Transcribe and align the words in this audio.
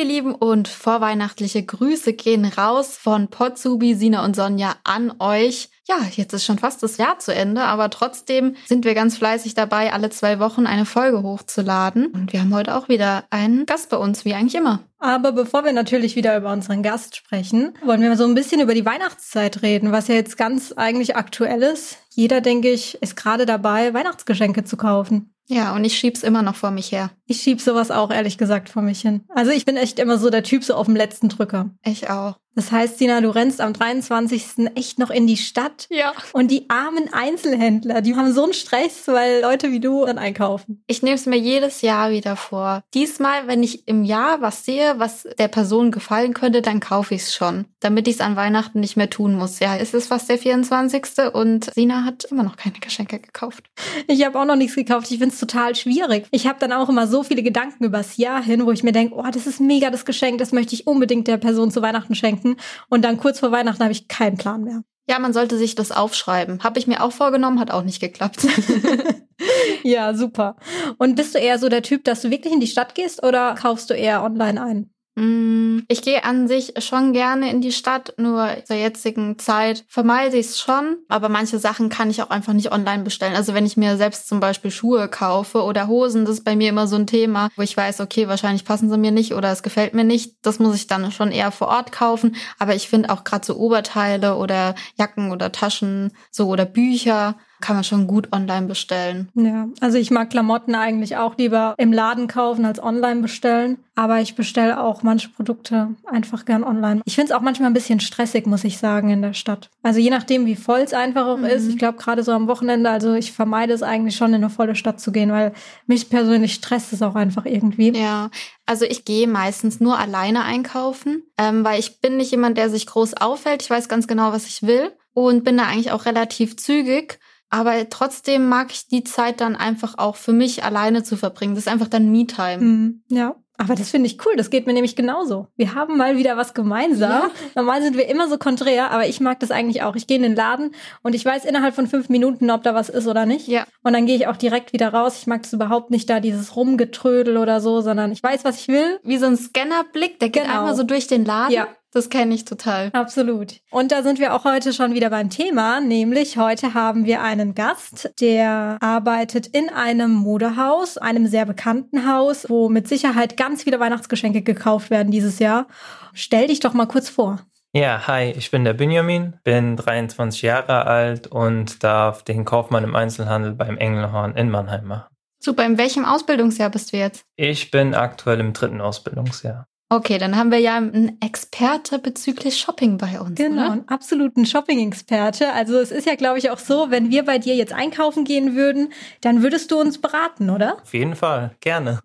Ihr 0.00 0.06
Lieben 0.06 0.34
und 0.34 0.66
vorweihnachtliche 0.66 1.62
Grüße 1.62 2.14
gehen 2.14 2.46
raus 2.46 2.96
von 2.96 3.28
Potsubi, 3.28 3.94
Sina 3.94 4.24
und 4.24 4.34
Sonja 4.34 4.76
an 4.82 5.12
euch. 5.18 5.68
Ja, 5.86 5.98
jetzt 6.12 6.32
ist 6.32 6.46
schon 6.46 6.58
fast 6.58 6.82
das 6.82 6.96
Jahr 6.96 7.18
zu 7.18 7.34
Ende, 7.34 7.64
aber 7.64 7.90
trotzdem 7.90 8.56
sind 8.66 8.86
wir 8.86 8.94
ganz 8.94 9.18
fleißig 9.18 9.52
dabei, 9.52 9.92
alle 9.92 10.08
zwei 10.08 10.40
Wochen 10.40 10.64
eine 10.64 10.86
Folge 10.86 11.22
hochzuladen. 11.22 12.06
Und 12.06 12.32
wir 12.32 12.40
haben 12.40 12.54
heute 12.54 12.76
auch 12.76 12.88
wieder 12.88 13.24
einen 13.28 13.66
Gast 13.66 13.90
bei 13.90 13.98
uns, 13.98 14.24
wie 14.24 14.32
eigentlich 14.32 14.54
immer. 14.54 14.80
Aber 15.00 15.32
bevor 15.32 15.66
wir 15.66 15.74
natürlich 15.74 16.16
wieder 16.16 16.34
über 16.34 16.50
unseren 16.50 16.82
Gast 16.82 17.16
sprechen, 17.16 17.74
wollen 17.84 18.00
wir 18.00 18.16
so 18.16 18.24
ein 18.24 18.34
bisschen 18.34 18.62
über 18.62 18.72
die 18.72 18.86
Weihnachtszeit 18.86 19.60
reden, 19.60 19.92
was 19.92 20.08
ja 20.08 20.14
jetzt 20.14 20.38
ganz 20.38 20.72
eigentlich 20.72 21.14
aktuell 21.14 21.62
ist. 21.62 21.98
Jeder, 22.08 22.40
denke 22.40 22.70
ich, 22.70 22.94
ist 23.02 23.16
gerade 23.16 23.44
dabei, 23.44 23.92
Weihnachtsgeschenke 23.92 24.64
zu 24.64 24.78
kaufen. 24.78 25.34
Ja, 25.50 25.74
und 25.74 25.84
ich 25.84 25.98
schieb's 25.98 26.22
immer 26.22 26.42
noch 26.42 26.54
vor 26.54 26.70
mich 26.70 26.92
her. 26.92 27.10
Ich 27.26 27.42
schieb 27.42 27.60
sowas 27.60 27.90
auch 27.90 28.12
ehrlich 28.12 28.38
gesagt 28.38 28.68
vor 28.68 28.82
mich 28.82 29.00
hin. 29.00 29.24
Also 29.30 29.50
ich 29.50 29.64
bin 29.64 29.76
echt 29.76 29.98
immer 29.98 30.16
so 30.16 30.30
der 30.30 30.44
Typ 30.44 30.62
so 30.62 30.74
auf 30.74 30.86
dem 30.86 30.94
letzten 30.94 31.28
Drücker. 31.28 31.70
Ich 31.84 32.08
auch. 32.08 32.38
Das 32.54 32.72
heißt, 32.72 32.98
Sina, 32.98 33.20
du 33.20 33.30
rennst 33.30 33.60
am 33.60 33.72
23. 33.72 34.70
echt 34.74 34.98
noch 34.98 35.10
in 35.10 35.26
die 35.26 35.36
Stadt. 35.36 35.86
Ja. 35.88 36.12
Und 36.32 36.50
die 36.50 36.68
armen 36.68 37.12
Einzelhändler, 37.12 38.00
die 38.00 38.16
haben 38.16 38.32
so 38.32 38.44
einen 38.44 38.52
Stress, 38.52 39.06
weil 39.06 39.40
Leute 39.40 39.70
wie 39.70 39.80
du 39.80 40.04
dann 40.04 40.18
einkaufen. 40.18 40.82
Ich 40.86 41.02
nehme 41.02 41.14
es 41.14 41.26
mir 41.26 41.38
jedes 41.38 41.80
Jahr 41.80 42.10
wieder 42.10 42.36
vor. 42.36 42.82
Diesmal, 42.92 43.46
wenn 43.46 43.62
ich 43.62 43.86
im 43.86 44.04
Jahr 44.04 44.40
was 44.40 44.64
sehe, 44.64 44.98
was 44.98 45.26
der 45.38 45.48
Person 45.48 45.92
gefallen 45.92 46.34
könnte, 46.34 46.60
dann 46.60 46.80
kaufe 46.80 47.14
ich 47.14 47.22
es 47.22 47.34
schon, 47.34 47.66
damit 47.78 48.08
ich 48.08 48.16
es 48.16 48.20
an 48.20 48.36
Weihnachten 48.36 48.80
nicht 48.80 48.96
mehr 48.96 49.10
tun 49.10 49.34
muss. 49.34 49.60
Ja, 49.60 49.76
es 49.76 49.94
ist 49.94 50.08
fast 50.08 50.28
der 50.28 50.38
24. 50.38 51.32
und 51.32 51.72
Sina 51.72 52.04
hat 52.04 52.24
immer 52.24 52.42
noch 52.42 52.56
keine 52.56 52.80
Geschenke 52.80 53.20
gekauft. 53.20 53.64
Ich 54.08 54.24
habe 54.24 54.38
auch 54.38 54.44
noch 54.44 54.56
nichts 54.56 54.74
gekauft. 54.74 55.10
Ich 55.10 55.18
finde 55.18 55.34
es 55.34 55.40
total 55.40 55.76
schwierig. 55.76 56.26
Ich 56.32 56.46
habe 56.46 56.58
dann 56.58 56.72
auch 56.72 56.88
immer 56.88 57.06
so 57.06 57.22
viele 57.22 57.42
Gedanken 57.42 57.84
übers 57.84 58.16
Jahr 58.16 58.42
hin, 58.42 58.66
wo 58.66 58.72
ich 58.72 58.82
mir 58.82 58.92
denke, 58.92 59.14
oh, 59.14 59.30
das 59.30 59.46
ist 59.46 59.60
mega 59.60 59.90
das 59.90 60.04
Geschenk, 60.04 60.38
das 60.38 60.52
möchte 60.52 60.74
ich 60.74 60.86
unbedingt 60.86 61.28
der 61.28 61.36
Person 61.36 61.70
zu 61.70 61.80
Weihnachten 61.80 62.14
schenken. 62.14 62.39
Und 62.88 63.02
dann 63.02 63.18
kurz 63.18 63.40
vor 63.40 63.52
Weihnachten 63.52 63.82
habe 63.82 63.92
ich 63.92 64.08
keinen 64.08 64.36
Plan 64.36 64.64
mehr. 64.64 64.82
Ja, 65.08 65.18
man 65.18 65.32
sollte 65.32 65.58
sich 65.58 65.74
das 65.74 65.90
aufschreiben. 65.90 66.62
Habe 66.62 66.78
ich 66.78 66.86
mir 66.86 67.02
auch 67.02 67.12
vorgenommen, 67.12 67.58
hat 67.58 67.70
auch 67.70 67.82
nicht 67.82 68.00
geklappt. 68.00 68.46
ja, 69.82 70.14
super. 70.14 70.56
Und 70.98 71.16
bist 71.16 71.34
du 71.34 71.38
eher 71.38 71.58
so 71.58 71.68
der 71.68 71.82
Typ, 71.82 72.04
dass 72.04 72.22
du 72.22 72.30
wirklich 72.30 72.52
in 72.52 72.60
die 72.60 72.66
Stadt 72.66 72.94
gehst 72.94 73.24
oder 73.24 73.54
kaufst 73.54 73.90
du 73.90 73.94
eher 73.94 74.22
online 74.22 74.62
ein? 74.62 74.90
Mm, 75.20 75.80
ich 75.88 76.00
gehe 76.00 76.24
an 76.24 76.48
sich 76.48 76.72
schon 76.78 77.12
gerne 77.12 77.50
in 77.50 77.60
die 77.60 77.72
Stadt, 77.72 78.14
nur 78.16 78.48
zur 78.64 78.76
jetzigen 78.76 79.38
Zeit 79.38 79.84
vermeide 79.86 80.38
ich 80.38 80.46
es 80.46 80.58
schon. 80.58 80.96
Aber 81.08 81.28
manche 81.28 81.58
Sachen 81.58 81.90
kann 81.90 82.08
ich 82.08 82.22
auch 82.22 82.30
einfach 82.30 82.54
nicht 82.54 82.72
online 82.72 83.02
bestellen. 83.02 83.36
Also 83.36 83.52
wenn 83.52 83.66
ich 83.66 83.76
mir 83.76 83.98
selbst 83.98 84.28
zum 84.28 84.40
Beispiel 84.40 84.70
Schuhe 84.70 85.08
kaufe 85.08 85.62
oder 85.62 85.88
Hosen, 85.88 86.24
das 86.24 86.38
ist 86.38 86.44
bei 86.44 86.56
mir 86.56 86.70
immer 86.70 86.86
so 86.86 86.96
ein 86.96 87.06
Thema, 87.06 87.50
wo 87.56 87.60
ich 87.60 87.76
weiß, 87.76 88.00
okay, 88.00 88.28
wahrscheinlich 88.28 88.64
passen 88.64 88.88
sie 88.88 88.96
mir 88.96 89.12
nicht 89.12 89.34
oder 89.34 89.52
es 89.52 89.62
gefällt 89.62 89.92
mir 89.92 90.04
nicht. 90.04 90.36
Das 90.40 90.58
muss 90.58 90.74
ich 90.74 90.86
dann 90.86 91.12
schon 91.12 91.32
eher 91.32 91.50
vor 91.52 91.68
Ort 91.68 91.92
kaufen. 91.92 92.36
Aber 92.58 92.74
ich 92.74 92.88
finde 92.88 93.10
auch 93.10 93.22
gerade 93.22 93.44
so 93.44 93.56
Oberteile 93.56 94.36
oder 94.36 94.74
Jacken 94.98 95.32
oder 95.32 95.52
Taschen 95.52 96.12
so 96.30 96.48
oder 96.48 96.64
Bücher 96.64 97.36
kann 97.60 97.76
man 97.76 97.84
schon 97.84 98.06
gut 98.06 98.32
online 98.32 98.66
bestellen. 98.66 99.28
Ja, 99.34 99.68
also 99.80 99.98
ich 99.98 100.10
mag 100.10 100.30
Klamotten 100.30 100.74
eigentlich 100.74 101.16
auch 101.16 101.36
lieber 101.36 101.74
im 101.78 101.92
Laden 101.92 102.26
kaufen 102.26 102.64
als 102.64 102.82
online 102.82 103.20
bestellen. 103.20 103.78
Aber 104.00 104.20
ich 104.22 104.34
bestelle 104.34 104.80
auch 104.80 105.02
manche 105.02 105.28
Produkte 105.28 105.94
einfach 106.06 106.46
gern 106.46 106.64
online. 106.64 107.02
Ich 107.04 107.16
finde 107.16 107.32
es 107.32 107.36
auch 107.36 107.42
manchmal 107.42 107.68
ein 107.68 107.74
bisschen 107.74 108.00
stressig, 108.00 108.46
muss 108.46 108.64
ich 108.64 108.78
sagen, 108.78 109.10
in 109.10 109.20
der 109.20 109.34
Stadt. 109.34 109.68
Also 109.82 110.00
je 110.00 110.08
nachdem, 110.08 110.46
wie 110.46 110.56
voll 110.56 110.80
es 110.80 110.94
einfach 110.94 111.26
auch 111.26 111.36
mhm. 111.36 111.44
ist. 111.44 111.68
Ich 111.68 111.76
glaube, 111.76 111.98
gerade 111.98 112.22
so 112.22 112.32
am 112.32 112.48
Wochenende, 112.48 112.88
also 112.88 113.12
ich 113.12 113.32
vermeide 113.32 113.74
es 113.74 113.82
eigentlich 113.82 114.16
schon, 114.16 114.30
in 114.30 114.36
eine 114.36 114.48
volle 114.48 114.74
Stadt 114.74 115.00
zu 115.00 115.12
gehen, 115.12 115.30
weil 115.30 115.52
mich 115.86 116.08
persönlich 116.08 116.54
stresst 116.54 116.94
es 116.94 117.02
auch 117.02 117.14
einfach 117.14 117.44
irgendwie. 117.44 117.92
Ja, 117.94 118.30
also 118.64 118.86
ich 118.86 119.04
gehe 119.04 119.28
meistens 119.28 119.80
nur 119.80 119.98
alleine 119.98 120.44
einkaufen, 120.44 121.24
ähm, 121.36 121.62
weil 121.62 121.78
ich 121.78 122.00
bin 122.00 122.16
nicht 122.16 122.30
jemand, 122.30 122.56
der 122.56 122.70
sich 122.70 122.86
groß 122.86 123.14
auffällt. 123.14 123.62
Ich 123.62 123.68
weiß 123.68 123.90
ganz 123.90 124.06
genau, 124.06 124.32
was 124.32 124.46
ich 124.46 124.62
will 124.62 124.92
und 125.12 125.44
bin 125.44 125.58
da 125.58 125.64
eigentlich 125.64 125.92
auch 125.92 126.06
relativ 126.06 126.56
zügig. 126.56 127.18
Aber 127.50 127.88
trotzdem 127.90 128.48
mag 128.48 128.70
ich 128.70 128.86
die 128.86 129.04
Zeit 129.04 129.40
dann 129.40 129.56
einfach 129.56 129.98
auch 129.98 130.16
für 130.16 130.32
mich 130.32 130.64
alleine 130.64 131.02
zu 131.02 131.16
verbringen. 131.16 131.54
Das 131.54 131.66
ist 131.66 131.72
einfach 131.72 131.88
dann 131.88 132.10
Me-Time. 132.10 132.58
Mhm, 132.58 133.02
ja. 133.08 133.34
Aber 133.60 133.74
das 133.74 133.90
finde 133.90 134.06
ich 134.06 134.24
cool. 134.24 134.36
Das 134.36 134.48
geht 134.48 134.66
mir 134.66 134.72
nämlich 134.72 134.96
genauso. 134.96 135.48
Wir 135.54 135.74
haben 135.74 135.98
mal 135.98 136.16
wieder 136.16 136.38
was 136.38 136.54
gemeinsam. 136.54 137.10
Ja. 137.10 137.30
Normal 137.54 137.82
sind 137.82 137.94
wir 137.94 138.08
immer 138.08 138.26
so 138.26 138.38
konträr, 138.38 138.90
aber 138.90 139.06
ich 139.06 139.20
mag 139.20 139.38
das 139.40 139.50
eigentlich 139.50 139.82
auch. 139.82 139.96
Ich 139.96 140.06
gehe 140.06 140.16
in 140.16 140.22
den 140.22 140.34
Laden 140.34 140.74
und 141.02 141.14
ich 141.14 141.22
weiß 141.26 141.44
innerhalb 141.44 141.74
von 141.74 141.86
fünf 141.86 142.08
Minuten, 142.08 142.50
ob 142.50 142.62
da 142.62 142.74
was 142.74 142.88
ist 142.88 143.06
oder 143.06 143.26
nicht. 143.26 143.48
Ja. 143.48 143.66
Und 143.82 143.92
dann 143.92 144.06
gehe 144.06 144.16
ich 144.16 144.28
auch 144.28 144.36
direkt 144.36 144.72
wieder 144.72 144.94
raus. 144.94 145.18
Ich 145.18 145.26
mag 145.26 145.42
das 145.42 145.52
überhaupt 145.52 145.90
nicht 145.90 146.08
da, 146.08 146.20
dieses 146.20 146.56
Rumgetrödel 146.56 147.36
oder 147.36 147.60
so, 147.60 147.82
sondern 147.82 148.12
ich 148.12 148.22
weiß, 148.22 148.44
was 148.44 148.60
ich 148.60 148.68
will. 148.68 148.98
Wie 149.02 149.18
so 149.18 149.26
ein 149.26 149.36
Scannerblick, 149.36 150.18
der 150.20 150.30
geht 150.30 150.44
genau. 150.44 150.60
einmal 150.60 150.74
so 150.74 150.82
durch 150.82 151.06
den 151.06 151.26
Laden. 151.26 151.52
Ja. 151.52 151.68
Das 151.92 152.08
kenne 152.08 152.34
ich 152.34 152.44
total. 152.44 152.90
Absolut. 152.92 153.54
Und 153.70 153.90
da 153.90 154.02
sind 154.02 154.20
wir 154.20 154.34
auch 154.34 154.44
heute 154.44 154.72
schon 154.72 154.94
wieder 154.94 155.10
beim 155.10 155.28
Thema, 155.28 155.80
nämlich 155.80 156.36
heute 156.36 156.74
haben 156.74 157.04
wir 157.04 157.20
einen 157.20 157.54
Gast, 157.54 158.12
der 158.20 158.78
arbeitet 158.80 159.48
in 159.48 159.68
einem 159.68 160.12
Modehaus, 160.12 160.98
einem 160.98 161.26
sehr 161.26 161.46
bekannten 161.46 162.08
Haus, 162.08 162.48
wo 162.48 162.68
mit 162.68 162.86
Sicherheit 162.86 163.36
ganz 163.36 163.64
viele 163.64 163.80
Weihnachtsgeschenke 163.80 164.42
gekauft 164.42 164.90
werden 164.90 165.10
dieses 165.10 165.40
Jahr. 165.40 165.66
Stell 166.14 166.46
dich 166.46 166.60
doch 166.60 166.74
mal 166.74 166.86
kurz 166.86 167.08
vor. 167.08 167.40
Ja, 167.72 168.06
hi, 168.06 168.30
ich 168.36 168.50
bin 168.50 168.64
der 168.64 168.74
Benjamin, 168.74 169.36
bin 169.44 169.76
23 169.76 170.42
Jahre 170.42 170.86
alt 170.86 171.28
und 171.28 171.84
darf 171.84 172.24
den 172.24 172.44
Kaufmann 172.44 172.82
im 172.82 172.96
Einzelhandel 172.96 173.52
beim 173.52 173.78
Engelhorn 173.78 174.36
in 174.36 174.50
Mannheim 174.50 174.86
machen. 174.86 175.06
Super, 175.38 175.64
in 175.64 175.78
welchem 175.78 176.04
Ausbildungsjahr 176.04 176.70
bist 176.70 176.92
du 176.92 176.98
jetzt? 176.98 177.24
Ich 177.36 177.70
bin 177.70 177.94
aktuell 177.94 178.40
im 178.40 178.52
dritten 178.52 178.80
Ausbildungsjahr. 178.80 179.66
Okay, 179.92 180.18
dann 180.18 180.36
haben 180.36 180.52
wir 180.52 180.60
ja 180.60 180.76
einen 180.76 181.20
Experte 181.20 181.98
bezüglich 181.98 182.58
Shopping 182.58 182.96
bei 182.96 183.20
uns. 183.20 183.34
Genau, 183.34 183.62
oder? 183.62 183.72
einen 183.72 183.88
absoluten 183.88 184.46
Shopping-Experte. 184.46 185.52
Also 185.52 185.80
es 185.80 185.90
ist 185.90 186.06
ja, 186.06 186.14
glaube 186.14 186.38
ich, 186.38 186.48
auch 186.50 186.60
so, 186.60 186.92
wenn 186.92 187.10
wir 187.10 187.24
bei 187.24 187.38
dir 187.38 187.56
jetzt 187.56 187.72
einkaufen 187.72 188.22
gehen 188.24 188.54
würden, 188.54 188.92
dann 189.20 189.42
würdest 189.42 189.72
du 189.72 189.80
uns 189.80 190.00
beraten, 190.00 190.48
oder? 190.48 190.76
Auf 190.80 190.94
jeden 190.94 191.16
Fall, 191.16 191.56
gerne. 191.58 191.98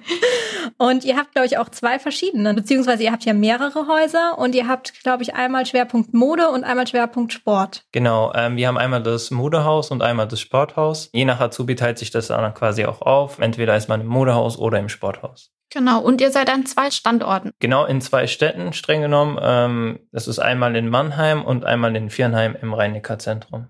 und 0.78 1.04
ihr 1.04 1.18
habt, 1.18 1.32
glaube 1.32 1.44
ich, 1.44 1.58
auch 1.58 1.68
zwei 1.68 1.98
verschiedene, 1.98 2.54
beziehungsweise 2.54 3.02
ihr 3.02 3.12
habt 3.12 3.26
ja 3.26 3.34
mehrere 3.34 3.86
Häuser 3.86 4.38
und 4.38 4.54
ihr 4.54 4.66
habt, 4.66 5.02
glaube 5.02 5.24
ich, 5.24 5.34
einmal 5.34 5.66
Schwerpunkt 5.66 6.14
Mode 6.14 6.48
und 6.48 6.64
einmal 6.64 6.86
Schwerpunkt 6.86 7.34
Sport. 7.34 7.84
Genau, 7.92 8.32
ähm, 8.34 8.56
wir 8.56 8.66
haben 8.66 8.78
einmal 8.78 9.02
das 9.02 9.30
Modehaus 9.30 9.90
und 9.90 10.00
einmal 10.00 10.26
das 10.26 10.40
Sporthaus. 10.40 11.10
Je 11.12 11.26
nach 11.26 11.38
Azubi 11.38 11.74
teilt 11.74 11.98
sich 11.98 12.12
das 12.12 12.28
dann 12.28 12.54
quasi 12.54 12.86
auch 12.86 13.02
auf. 13.02 13.40
Entweder 13.40 13.76
ist 13.76 13.90
man 13.90 14.00
im 14.00 14.06
Modehaus 14.06 14.56
oder 14.56 14.78
im 14.78 14.88
Sporthaus. 14.88 15.53
Genau, 15.70 16.00
und 16.00 16.20
ihr 16.20 16.30
seid 16.30 16.50
an 16.50 16.66
zwei 16.66 16.90
Standorten. 16.90 17.50
Genau, 17.58 17.84
in 17.84 18.00
zwei 18.00 18.26
Städten 18.26 18.72
streng 18.72 19.02
genommen. 19.02 19.38
Ähm, 19.40 19.98
das 20.12 20.28
ist 20.28 20.38
einmal 20.38 20.76
in 20.76 20.88
Mannheim 20.88 21.44
und 21.44 21.64
einmal 21.64 21.96
in 21.96 22.10
Viernheim 22.10 22.56
im 22.60 22.72
Rhein-Neckar-Zentrum. 22.72 23.66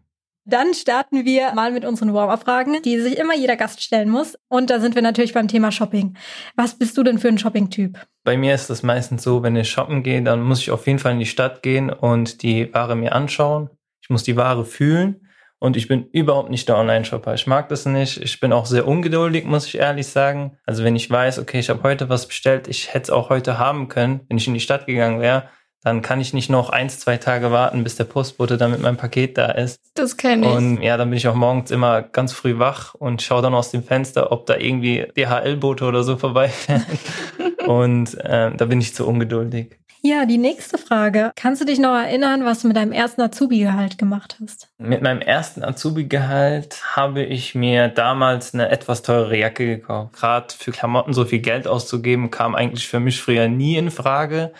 Dann 0.46 0.74
starten 0.74 1.24
wir 1.24 1.54
mal 1.54 1.72
mit 1.72 1.86
unseren 1.86 2.12
Warm-up-Fragen, 2.12 2.82
die 2.82 3.00
sich 3.00 3.16
immer 3.16 3.34
jeder 3.34 3.56
Gast 3.56 3.82
stellen 3.82 4.10
muss. 4.10 4.36
Und 4.48 4.68
da 4.68 4.78
sind 4.78 4.94
wir 4.94 5.00
natürlich 5.00 5.32
beim 5.32 5.48
Thema 5.48 5.72
Shopping. 5.72 6.18
Was 6.54 6.78
bist 6.78 6.98
du 6.98 7.02
denn 7.02 7.18
für 7.18 7.28
ein 7.28 7.38
Shopping-Typ? 7.38 7.98
Bei 8.24 8.36
mir 8.36 8.54
ist 8.54 8.68
es 8.68 8.82
meistens 8.82 9.22
so, 9.22 9.42
wenn 9.42 9.56
ich 9.56 9.70
shoppen 9.70 10.02
gehe, 10.02 10.22
dann 10.22 10.42
muss 10.42 10.60
ich 10.60 10.70
auf 10.70 10.86
jeden 10.86 10.98
Fall 10.98 11.12
in 11.12 11.18
die 11.18 11.26
Stadt 11.26 11.62
gehen 11.62 11.88
und 11.88 12.42
die 12.42 12.72
Ware 12.74 12.94
mir 12.94 13.14
anschauen. 13.14 13.70
Ich 14.02 14.10
muss 14.10 14.22
die 14.22 14.36
Ware 14.36 14.66
fühlen 14.66 15.23
und 15.64 15.78
ich 15.78 15.88
bin 15.88 16.08
überhaupt 16.12 16.50
nicht 16.50 16.68
der 16.68 16.76
Online-Shopper. 16.76 17.32
Ich 17.32 17.46
mag 17.46 17.70
das 17.70 17.86
nicht. 17.86 18.20
Ich 18.20 18.38
bin 18.38 18.52
auch 18.52 18.66
sehr 18.66 18.86
ungeduldig, 18.86 19.46
muss 19.46 19.66
ich 19.66 19.78
ehrlich 19.78 20.06
sagen. 20.08 20.58
Also 20.66 20.84
wenn 20.84 20.94
ich 20.94 21.10
weiß, 21.10 21.38
okay, 21.38 21.58
ich 21.58 21.70
habe 21.70 21.82
heute 21.82 22.10
was 22.10 22.28
bestellt, 22.28 22.68
ich 22.68 22.92
hätte 22.92 23.04
es 23.04 23.10
auch 23.10 23.30
heute 23.30 23.58
haben 23.58 23.88
können, 23.88 24.20
wenn 24.28 24.36
ich 24.36 24.46
in 24.46 24.52
die 24.52 24.60
Stadt 24.60 24.84
gegangen 24.84 25.22
wäre, 25.22 25.48
dann 25.82 26.02
kann 26.02 26.20
ich 26.20 26.34
nicht 26.34 26.50
noch 26.50 26.68
eins, 26.68 27.00
zwei 27.00 27.16
Tage 27.16 27.50
warten, 27.50 27.82
bis 27.82 27.96
der 27.96 28.04
Postbote 28.04 28.58
dann 28.58 28.72
mit 28.72 28.82
meinem 28.82 28.98
Paket 28.98 29.38
da 29.38 29.52
ist. 29.52 29.80
Das 29.94 30.18
kenne 30.18 30.46
ich. 30.46 30.52
Und 30.52 30.82
ja, 30.82 30.98
dann 30.98 31.08
bin 31.08 31.16
ich 31.16 31.28
auch 31.28 31.34
morgens 31.34 31.70
immer 31.70 32.02
ganz 32.02 32.34
früh 32.34 32.58
wach 32.58 32.94
und 32.94 33.22
schaue 33.22 33.40
dann 33.40 33.54
aus 33.54 33.70
dem 33.70 33.82
Fenster, 33.82 34.32
ob 34.32 34.44
da 34.44 34.56
irgendwie 34.56 35.06
DHL-Bote 35.16 35.86
oder 35.86 36.04
so 36.04 36.18
vorbeifährt. 36.18 36.82
und 37.66 38.12
äh, 38.22 38.54
da 38.54 38.64
bin 38.66 38.82
ich 38.82 38.94
zu 38.94 39.08
ungeduldig. 39.08 39.78
Ja, 40.06 40.26
die 40.26 40.36
nächste 40.36 40.76
Frage. 40.76 41.32
Kannst 41.34 41.62
du 41.62 41.64
dich 41.64 41.78
noch 41.78 41.94
erinnern, 41.94 42.44
was 42.44 42.60
du 42.60 42.68
mit 42.68 42.76
deinem 42.76 42.92
ersten 42.92 43.22
Azubi-Gehalt 43.22 43.96
gemacht 43.96 44.36
hast? 44.38 44.68
Mit 44.76 45.00
meinem 45.00 45.22
ersten 45.22 45.64
Azubi-Gehalt 45.64 46.94
habe 46.94 47.22
ich 47.22 47.54
mir 47.54 47.88
damals 47.88 48.52
eine 48.52 48.68
etwas 48.68 49.00
teurere 49.00 49.38
Jacke 49.38 49.64
gekauft. 49.64 50.12
Gerade 50.12 50.52
für 50.58 50.72
Klamotten 50.72 51.14
so 51.14 51.24
viel 51.24 51.38
Geld 51.38 51.66
auszugeben, 51.66 52.30
kam 52.30 52.54
eigentlich 52.54 52.86
für 52.86 53.00
mich 53.00 53.18
früher 53.18 53.48
nie 53.48 53.78
in 53.78 53.90
Frage. 53.90 54.52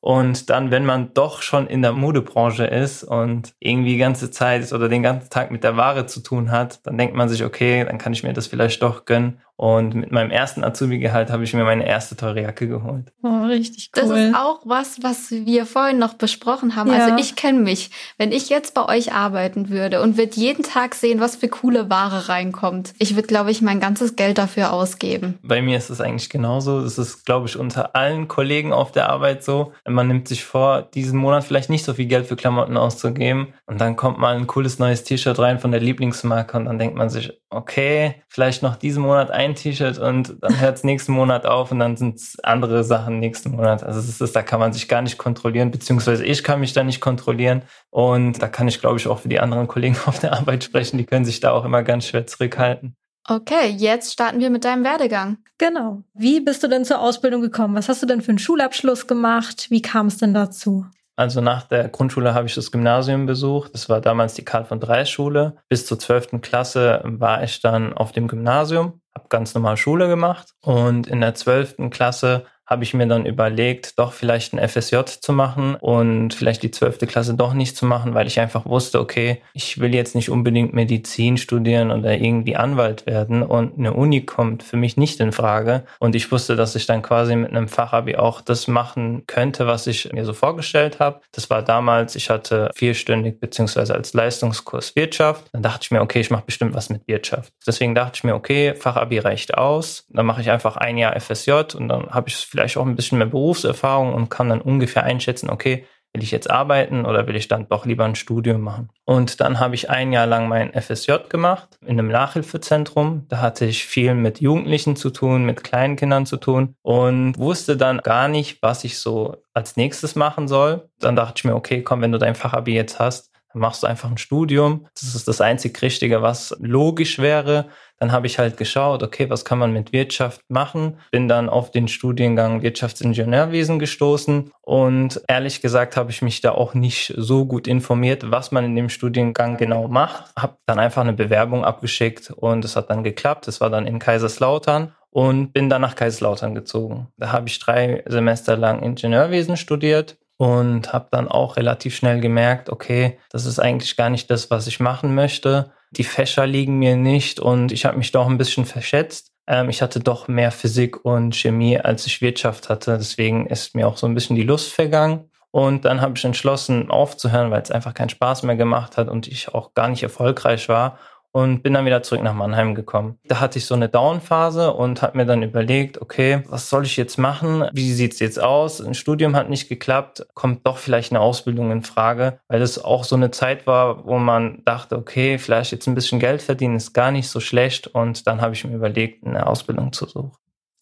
Und 0.00 0.48
dann, 0.48 0.70
wenn 0.70 0.86
man 0.86 1.12
doch 1.12 1.42
schon 1.42 1.66
in 1.66 1.82
der 1.82 1.92
Modebranche 1.92 2.64
ist 2.64 3.04
und 3.04 3.52
irgendwie 3.58 3.92
die 3.92 3.98
ganze 3.98 4.30
Zeit 4.30 4.72
oder 4.72 4.88
den 4.88 5.02
ganzen 5.02 5.28
Tag 5.28 5.50
mit 5.50 5.62
der 5.62 5.76
Ware 5.76 6.06
zu 6.06 6.20
tun 6.20 6.50
hat, 6.50 6.80
dann 6.86 6.96
denkt 6.96 7.14
man 7.14 7.28
sich, 7.28 7.44
okay, 7.44 7.84
dann 7.84 7.98
kann 7.98 8.14
ich 8.14 8.22
mir 8.22 8.32
das 8.32 8.46
vielleicht 8.46 8.80
doch 8.82 9.04
gönnen. 9.04 9.42
Und 9.58 9.94
mit 9.94 10.12
meinem 10.12 10.30
ersten 10.30 10.62
Azubi-Gehalt 10.64 11.30
habe 11.30 11.42
ich 11.44 11.54
mir 11.54 11.64
meine 11.64 11.86
erste 11.86 12.14
teure 12.14 12.42
Jacke 12.42 12.68
geholt. 12.68 13.10
Oh, 13.22 13.44
richtig 13.46 13.90
cool. 13.96 14.02
Das 14.02 14.18
ist 14.18 14.34
auch 14.34 14.60
was, 14.64 15.02
was 15.02 15.30
wir 15.30 15.64
vorhin 15.64 15.98
noch 15.98 16.14
besprochen 16.14 16.76
haben. 16.76 16.90
Also 16.90 17.10
Ja. 17.10 17.16
ich 17.18 17.36
kenne 17.36 17.60
mich. 17.60 17.90
Wenn 18.18 18.32
ich 18.32 18.50
jetzt 18.50 18.74
bei 18.74 18.86
euch 18.86 19.14
arbeiten 19.14 19.70
würde 19.70 20.02
und 20.02 20.18
würde 20.18 20.32
jeden 20.34 20.62
Tag 20.62 20.94
sehen, 20.94 21.20
was 21.20 21.36
für 21.36 21.48
coole 21.48 21.88
Ware 21.88 22.28
reinkommt, 22.28 22.92
ich 22.98 23.14
würde, 23.16 23.28
glaube 23.28 23.50
ich, 23.50 23.62
mein 23.62 23.80
ganzes 23.80 24.14
Geld 24.14 24.36
dafür 24.36 24.74
ausgeben. 24.74 25.38
Bei 25.42 25.62
mir 25.62 25.78
ist 25.78 25.88
es 25.88 26.02
eigentlich 26.02 26.28
genauso. 26.28 26.82
Das 26.82 26.98
ist, 26.98 27.24
glaube 27.24 27.48
ich, 27.48 27.56
unter 27.58 27.96
allen 27.96 28.28
Kollegen 28.28 28.74
auf 28.74 28.92
der 28.92 29.08
Arbeit 29.08 29.42
so. 29.42 29.72
Man 29.88 30.08
nimmt 30.08 30.28
sich 30.28 30.44
vor, 30.44 30.82
diesen 30.82 31.18
Monat 31.18 31.44
vielleicht 31.44 31.70
nicht 31.70 31.84
so 31.84 31.94
viel 31.94 32.06
Geld 32.06 32.26
für 32.26 32.36
Klamotten 32.36 32.76
auszugeben. 32.76 33.54
Und 33.66 33.80
dann 33.80 33.96
kommt 33.96 34.18
mal 34.18 34.36
ein 34.36 34.46
cooles 34.46 34.78
neues 34.78 35.02
T-Shirt 35.04 35.38
rein 35.38 35.58
von 35.60 35.70
der 35.72 35.80
Lieblingsmarke 35.80 36.58
und 36.58 36.66
dann 36.66 36.78
denkt 36.78 36.94
man 36.96 37.08
sich, 37.08 37.32
okay, 37.56 38.22
vielleicht 38.28 38.62
noch 38.62 38.76
diesen 38.76 39.02
Monat 39.02 39.30
ein 39.30 39.54
T-Shirt 39.54 39.98
und 39.98 40.36
dann 40.40 40.60
hört 40.60 40.76
es 40.76 40.84
nächsten 40.84 41.12
Monat 41.12 41.46
auf 41.46 41.72
und 41.72 41.78
dann 41.78 41.96
sind 41.96 42.16
es 42.16 42.38
andere 42.44 42.84
Sachen 42.84 43.18
nächsten 43.18 43.52
Monat. 43.52 43.82
Also 43.82 43.98
es 43.98 44.20
ist, 44.20 44.36
da 44.36 44.42
kann 44.42 44.60
man 44.60 44.72
sich 44.72 44.88
gar 44.88 45.02
nicht 45.02 45.18
kontrollieren, 45.18 45.70
beziehungsweise 45.70 46.24
ich 46.24 46.44
kann 46.44 46.60
mich 46.60 46.72
da 46.72 46.84
nicht 46.84 47.00
kontrollieren. 47.00 47.62
Und 47.90 48.42
da 48.42 48.48
kann 48.48 48.68
ich, 48.68 48.80
glaube 48.80 48.98
ich, 48.98 49.08
auch 49.08 49.20
für 49.20 49.28
die 49.28 49.40
anderen 49.40 49.66
Kollegen 49.66 49.96
auf 50.06 50.18
der 50.18 50.34
Arbeit 50.34 50.64
sprechen. 50.64 50.98
Die 50.98 51.06
können 51.06 51.24
sich 51.24 51.40
da 51.40 51.52
auch 51.52 51.64
immer 51.64 51.82
ganz 51.82 52.06
schwer 52.06 52.26
zurückhalten. 52.26 52.94
Okay, 53.28 53.70
jetzt 53.70 54.12
starten 54.12 54.38
wir 54.38 54.50
mit 54.50 54.64
deinem 54.64 54.84
Werdegang. 54.84 55.38
Genau. 55.58 56.04
Wie 56.14 56.40
bist 56.40 56.62
du 56.62 56.68
denn 56.68 56.84
zur 56.84 57.00
Ausbildung 57.00 57.40
gekommen? 57.40 57.74
Was 57.74 57.88
hast 57.88 58.02
du 58.02 58.06
denn 58.06 58.22
für 58.22 58.28
einen 58.28 58.38
Schulabschluss 58.38 59.08
gemacht? 59.08 59.66
Wie 59.68 59.82
kam 59.82 60.06
es 60.06 60.18
denn 60.18 60.32
dazu? 60.32 60.86
Also 61.16 61.40
nach 61.40 61.62
der 61.62 61.88
Grundschule 61.88 62.34
habe 62.34 62.46
ich 62.46 62.54
das 62.54 62.70
Gymnasium 62.70 63.24
besucht. 63.24 63.72
Das 63.72 63.88
war 63.88 64.02
damals 64.02 64.34
die 64.34 64.44
Karl 64.44 64.66
von 64.66 64.80
Dreis 64.80 65.08
Schule. 65.10 65.56
Bis 65.68 65.86
zur 65.86 65.98
12. 65.98 66.42
Klasse 66.42 67.00
war 67.04 67.42
ich 67.42 67.60
dann 67.60 67.94
auf 67.94 68.12
dem 68.12 68.28
Gymnasium, 68.28 69.00
habe 69.14 69.28
ganz 69.30 69.54
normal 69.54 69.78
Schule 69.78 70.08
gemacht. 70.08 70.54
Und 70.60 71.06
in 71.06 71.22
der 71.22 71.34
12. 71.34 71.90
Klasse 71.90 72.44
habe 72.66 72.84
ich 72.84 72.94
mir 72.94 73.06
dann 73.06 73.26
überlegt, 73.26 73.98
doch 73.98 74.12
vielleicht 74.12 74.52
ein 74.52 74.68
FSJ 74.68 74.96
zu 75.20 75.32
machen 75.32 75.76
und 75.76 76.34
vielleicht 76.34 76.62
die 76.62 76.70
12. 76.70 76.98
Klasse 77.06 77.34
doch 77.34 77.54
nicht 77.54 77.76
zu 77.76 77.86
machen, 77.86 78.14
weil 78.14 78.26
ich 78.26 78.40
einfach 78.40 78.66
wusste, 78.66 79.00
okay, 79.00 79.40
ich 79.52 79.78
will 79.80 79.94
jetzt 79.94 80.14
nicht 80.14 80.30
unbedingt 80.30 80.74
Medizin 80.74 81.36
studieren 81.36 81.90
oder 81.90 82.16
irgendwie 82.16 82.56
Anwalt 82.56 83.06
werden 83.06 83.42
und 83.42 83.78
eine 83.78 83.94
Uni 83.94 84.26
kommt 84.26 84.62
für 84.62 84.76
mich 84.76 84.96
nicht 84.96 85.20
in 85.20 85.32
Frage. 85.32 85.84
Und 86.00 86.14
ich 86.14 86.30
wusste, 86.32 86.56
dass 86.56 86.74
ich 86.74 86.86
dann 86.86 87.02
quasi 87.02 87.36
mit 87.36 87.50
einem 87.50 87.68
Fachabi 87.68 88.16
auch 88.16 88.40
das 88.40 88.66
machen 88.66 89.24
könnte, 89.26 89.66
was 89.66 89.86
ich 89.86 90.12
mir 90.12 90.24
so 90.24 90.32
vorgestellt 90.32 90.98
habe. 90.98 91.20
Das 91.32 91.50
war 91.50 91.62
damals, 91.62 92.16
ich 92.16 92.30
hatte 92.30 92.70
vierstündig 92.74 93.38
beziehungsweise 93.38 93.94
als 93.94 94.12
Leistungskurs 94.12 94.96
Wirtschaft. 94.96 95.46
Dann 95.52 95.62
dachte 95.62 95.80
ich 95.82 95.90
mir, 95.90 96.00
okay, 96.00 96.20
ich 96.20 96.30
mache 96.30 96.44
bestimmt 96.46 96.74
was 96.74 96.90
mit 96.90 97.06
Wirtschaft. 97.06 97.52
Deswegen 97.66 97.94
dachte 97.94 98.16
ich 98.16 98.24
mir, 98.24 98.34
okay, 98.34 98.74
Fachabi 98.74 99.18
reicht 99.18 99.56
aus. 99.56 100.04
Dann 100.08 100.26
mache 100.26 100.40
ich 100.40 100.50
einfach 100.50 100.76
ein 100.76 100.98
Jahr 100.98 101.18
FSJ 101.18 101.76
und 101.76 101.88
dann 101.88 102.10
habe 102.10 102.28
ich 102.28 102.36
vielleicht 102.56 102.78
auch 102.78 102.86
ein 102.86 102.96
bisschen 102.96 103.18
mehr 103.18 103.26
Berufserfahrung 103.26 104.14
und 104.14 104.30
kann 104.30 104.48
dann 104.48 104.62
ungefähr 104.62 105.04
einschätzen, 105.04 105.50
okay, 105.50 105.84
will 106.14 106.22
ich 106.22 106.30
jetzt 106.30 106.50
arbeiten 106.50 107.04
oder 107.04 107.26
will 107.26 107.36
ich 107.36 107.48
dann 107.48 107.68
doch 107.68 107.84
lieber 107.84 108.06
ein 108.06 108.14
Studium 108.14 108.62
machen? 108.62 108.88
Und 109.04 109.40
dann 109.40 109.60
habe 109.60 109.74
ich 109.74 109.90
ein 109.90 110.12
Jahr 110.12 110.26
lang 110.26 110.48
mein 110.48 110.72
FSJ 110.72 111.28
gemacht 111.28 111.78
in 111.82 111.98
einem 111.98 112.08
Nachhilfezentrum. 112.08 113.26
Da 113.28 113.42
hatte 113.42 113.66
ich 113.66 113.84
viel 113.84 114.14
mit 114.14 114.40
Jugendlichen 114.40 114.96
zu 114.96 115.10
tun, 115.10 115.44
mit 115.44 115.62
kleinen 115.62 115.96
Kindern 115.96 116.24
zu 116.24 116.38
tun 116.38 116.74
und 116.80 117.36
wusste 117.38 117.76
dann 117.76 117.98
gar 117.98 118.28
nicht, 118.28 118.62
was 118.62 118.84
ich 118.84 118.98
so 118.98 119.36
als 119.52 119.76
nächstes 119.76 120.16
machen 120.16 120.48
soll. 120.48 120.88
Dann 121.00 121.16
dachte 121.16 121.34
ich 121.36 121.44
mir, 121.44 121.54
okay, 121.54 121.82
komm, 121.82 122.00
wenn 122.00 122.12
du 122.12 122.18
dein 122.18 122.34
Fachabi 122.34 122.74
jetzt 122.74 122.98
hast, 122.98 123.30
machst 123.56 123.82
du 123.82 123.86
einfach 123.86 124.10
ein 124.10 124.18
Studium. 124.18 124.86
Das 124.94 125.14
ist 125.14 125.26
das 125.26 125.40
einzig 125.40 125.80
Richtige, 125.82 126.22
was 126.22 126.56
logisch 126.60 127.18
wäre. 127.18 127.66
Dann 127.98 128.12
habe 128.12 128.26
ich 128.26 128.38
halt 128.38 128.56
geschaut, 128.58 129.02
okay, 129.02 129.30
was 129.30 129.44
kann 129.44 129.58
man 129.58 129.72
mit 129.72 129.92
Wirtschaft 129.92 130.42
machen? 130.48 130.98
Bin 131.10 131.28
dann 131.28 131.48
auf 131.48 131.70
den 131.70 131.88
Studiengang 131.88 132.62
Wirtschaftsingenieurwesen 132.62 133.78
gestoßen 133.78 134.52
und 134.60 135.22
ehrlich 135.28 135.62
gesagt 135.62 135.96
habe 135.96 136.10
ich 136.10 136.20
mich 136.20 136.42
da 136.42 136.52
auch 136.52 136.74
nicht 136.74 137.14
so 137.16 137.46
gut 137.46 137.66
informiert, 137.66 138.30
was 138.30 138.52
man 138.52 138.64
in 138.64 138.76
dem 138.76 138.90
Studiengang 138.90 139.56
genau 139.56 139.88
macht. 139.88 140.30
Habe 140.38 140.58
dann 140.66 140.78
einfach 140.78 141.02
eine 141.02 141.14
Bewerbung 141.14 141.64
abgeschickt 141.64 142.30
und 142.30 142.64
es 142.64 142.76
hat 142.76 142.90
dann 142.90 143.02
geklappt. 143.02 143.48
Es 143.48 143.60
war 143.60 143.70
dann 143.70 143.86
in 143.86 143.98
Kaiserslautern 143.98 144.92
und 145.10 145.54
bin 145.54 145.70
dann 145.70 145.80
nach 145.80 145.94
Kaiserslautern 145.94 146.54
gezogen. 146.54 147.08
Da 147.16 147.32
habe 147.32 147.48
ich 147.48 147.58
drei 147.58 148.04
Semester 148.06 148.58
lang 148.58 148.82
Ingenieurwesen 148.82 149.56
studiert 149.56 150.18
und 150.36 150.92
habe 150.92 151.08
dann 151.10 151.28
auch 151.28 151.56
relativ 151.56 151.96
schnell 151.96 152.20
gemerkt, 152.20 152.68
okay, 152.70 153.18
das 153.30 153.46
ist 153.46 153.58
eigentlich 153.58 153.96
gar 153.96 154.10
nicht 154.10 154.30
das, 154.30 154.50
was 154.50 154.66
ich 154.66 154.80
machen 154.80 155.14
möchte. 155.14 155.72
Die 155.90 156.04
Fächer 156.04 156.46
liegen 156.46 156.78
mir 156.78 156.96
nicht 156.96 157.40
und 157.40 157.72
ich 157.72 157.84
habe 157.86 157.96
mich 157.96 158.12
doch 158.12 158.26
ein 158.26 158.38
bisschen 158.38 158.66
verschätzt. 158.66 159.32
Ähm, 159.46 159.70
ich 159.70 159.82
hatte 159.82 160.00
doch 160.00 160.28
mehr 160.28 160.50
Physik 160.50 161.04
und 161.04 161.34
Chemie, 161.34 161.78
als 161.78 162.06
ich 162.06 162.20
Wirtschaft 162.20 162.68
hatte. 162.68 162.98
Deswegen 162.98 163.46
ist 163.46 163.74
mir 163.74 163.88
auch 163.88 163.96
so 163.96 164.06
ein 164.06 164.14
bisschen 164.14 164.36
die 164.36 164.42
Lust 164.42 164.72
vergangen. 164.72 165.30
Und 165.52 165.86
dann 165.86 166.02
habe 166.02 166.12
ich 166.16 166.24
entschlossen, 166.24 166.90
aufzuhören, 166.90 167.50
weil 167.50 167.62
es 167.62 167.70
einfach 167.70 167.94
keinen 167.94 168.10
Spaß 168.10 168.42
mehr 168.42 168.56
gemacht 168.56 168.98
hat 168.98 169.08
und 169.08 169.26
ich 169.26 169.54
auch 169.54 169.72
gar 169.72 169.88
nicht 169.88 170.02
erfolgreich 170.02 170.68
war 170.68 170.98
und 171.36 171.62
bin 171.62 171.74
dann 171.74 171.84
wieder 171.84 172.02
zurück 172.02 172.22
nach 172.22 172.32
Mannheim 172.32 172.74
gekommen. 172.74 173.18
Da 173.28 173.40
hatte 173.40 173.58
ich 173.58 173.66
so 173.66 173.74
eine 173.74 173.90
Down-Phase 173.90 174.72
und 174.72 175.02
habe 175.02 175.18
mir 175.18 175.26
dann 175.26 175.42
überlegt, 175.42 176.00
okay, 176.00 176.42
was 176.48 176.70
soll 176.70 176.86
ich 176.86 176.96
jetzt 176.96 177.18
machen? 177.18 177.68
Wie 177.74 177.92
sieht's 177.92 178.20
jetzt 178.20 178.42
aus? 178.42 178.80
Ein 178.80 178.94
Studium 178.94 179.36
hat 179.36 179.50
nicht 179.50 179.68
geklappt, 179.68 180.26
kommt 180.32 180.66
doch 180.66 180.78
vielleicht 180.78 181.12
eine 181.12 181.20
Ausbildung 181.20 181.70
in 181.72 181.82
Frage, 181.82 182.38
weil 182.48 182.62
es 182.62 182.82
auch 182.82 183.04
so 183.04 183.16
eine 183.16 183.32
Zeit 183.32 183.66
war, 183.66 184.06
wo 184.06 184.16
man 184.16 184.62
dachte, 184.64 184.96
okay, 184.96 185.36
vielleicht 185.36 185.72
jetzt 185.72 185.86
ein 185.86 185.94
bisschen 185.94 186.20
Geld 186.20 186.40
verdienen 186.40 186.76
ist 186.76 186.94
gar 186.94 187.10
nicht 187.10 187.28
so 187.28 187.38
schlecht 187.38 187.86
und 187.86 188.26
dann 188.26 188.40
habe 188.40 188.54
ich 188.54 188.64
mir 188.64 188.74
überlegt, 188.74 189.26
eine 189.26 189.46
Ausbildung 189.46 189.92
zu 189.92 190.06
suchen. 190.06 190.32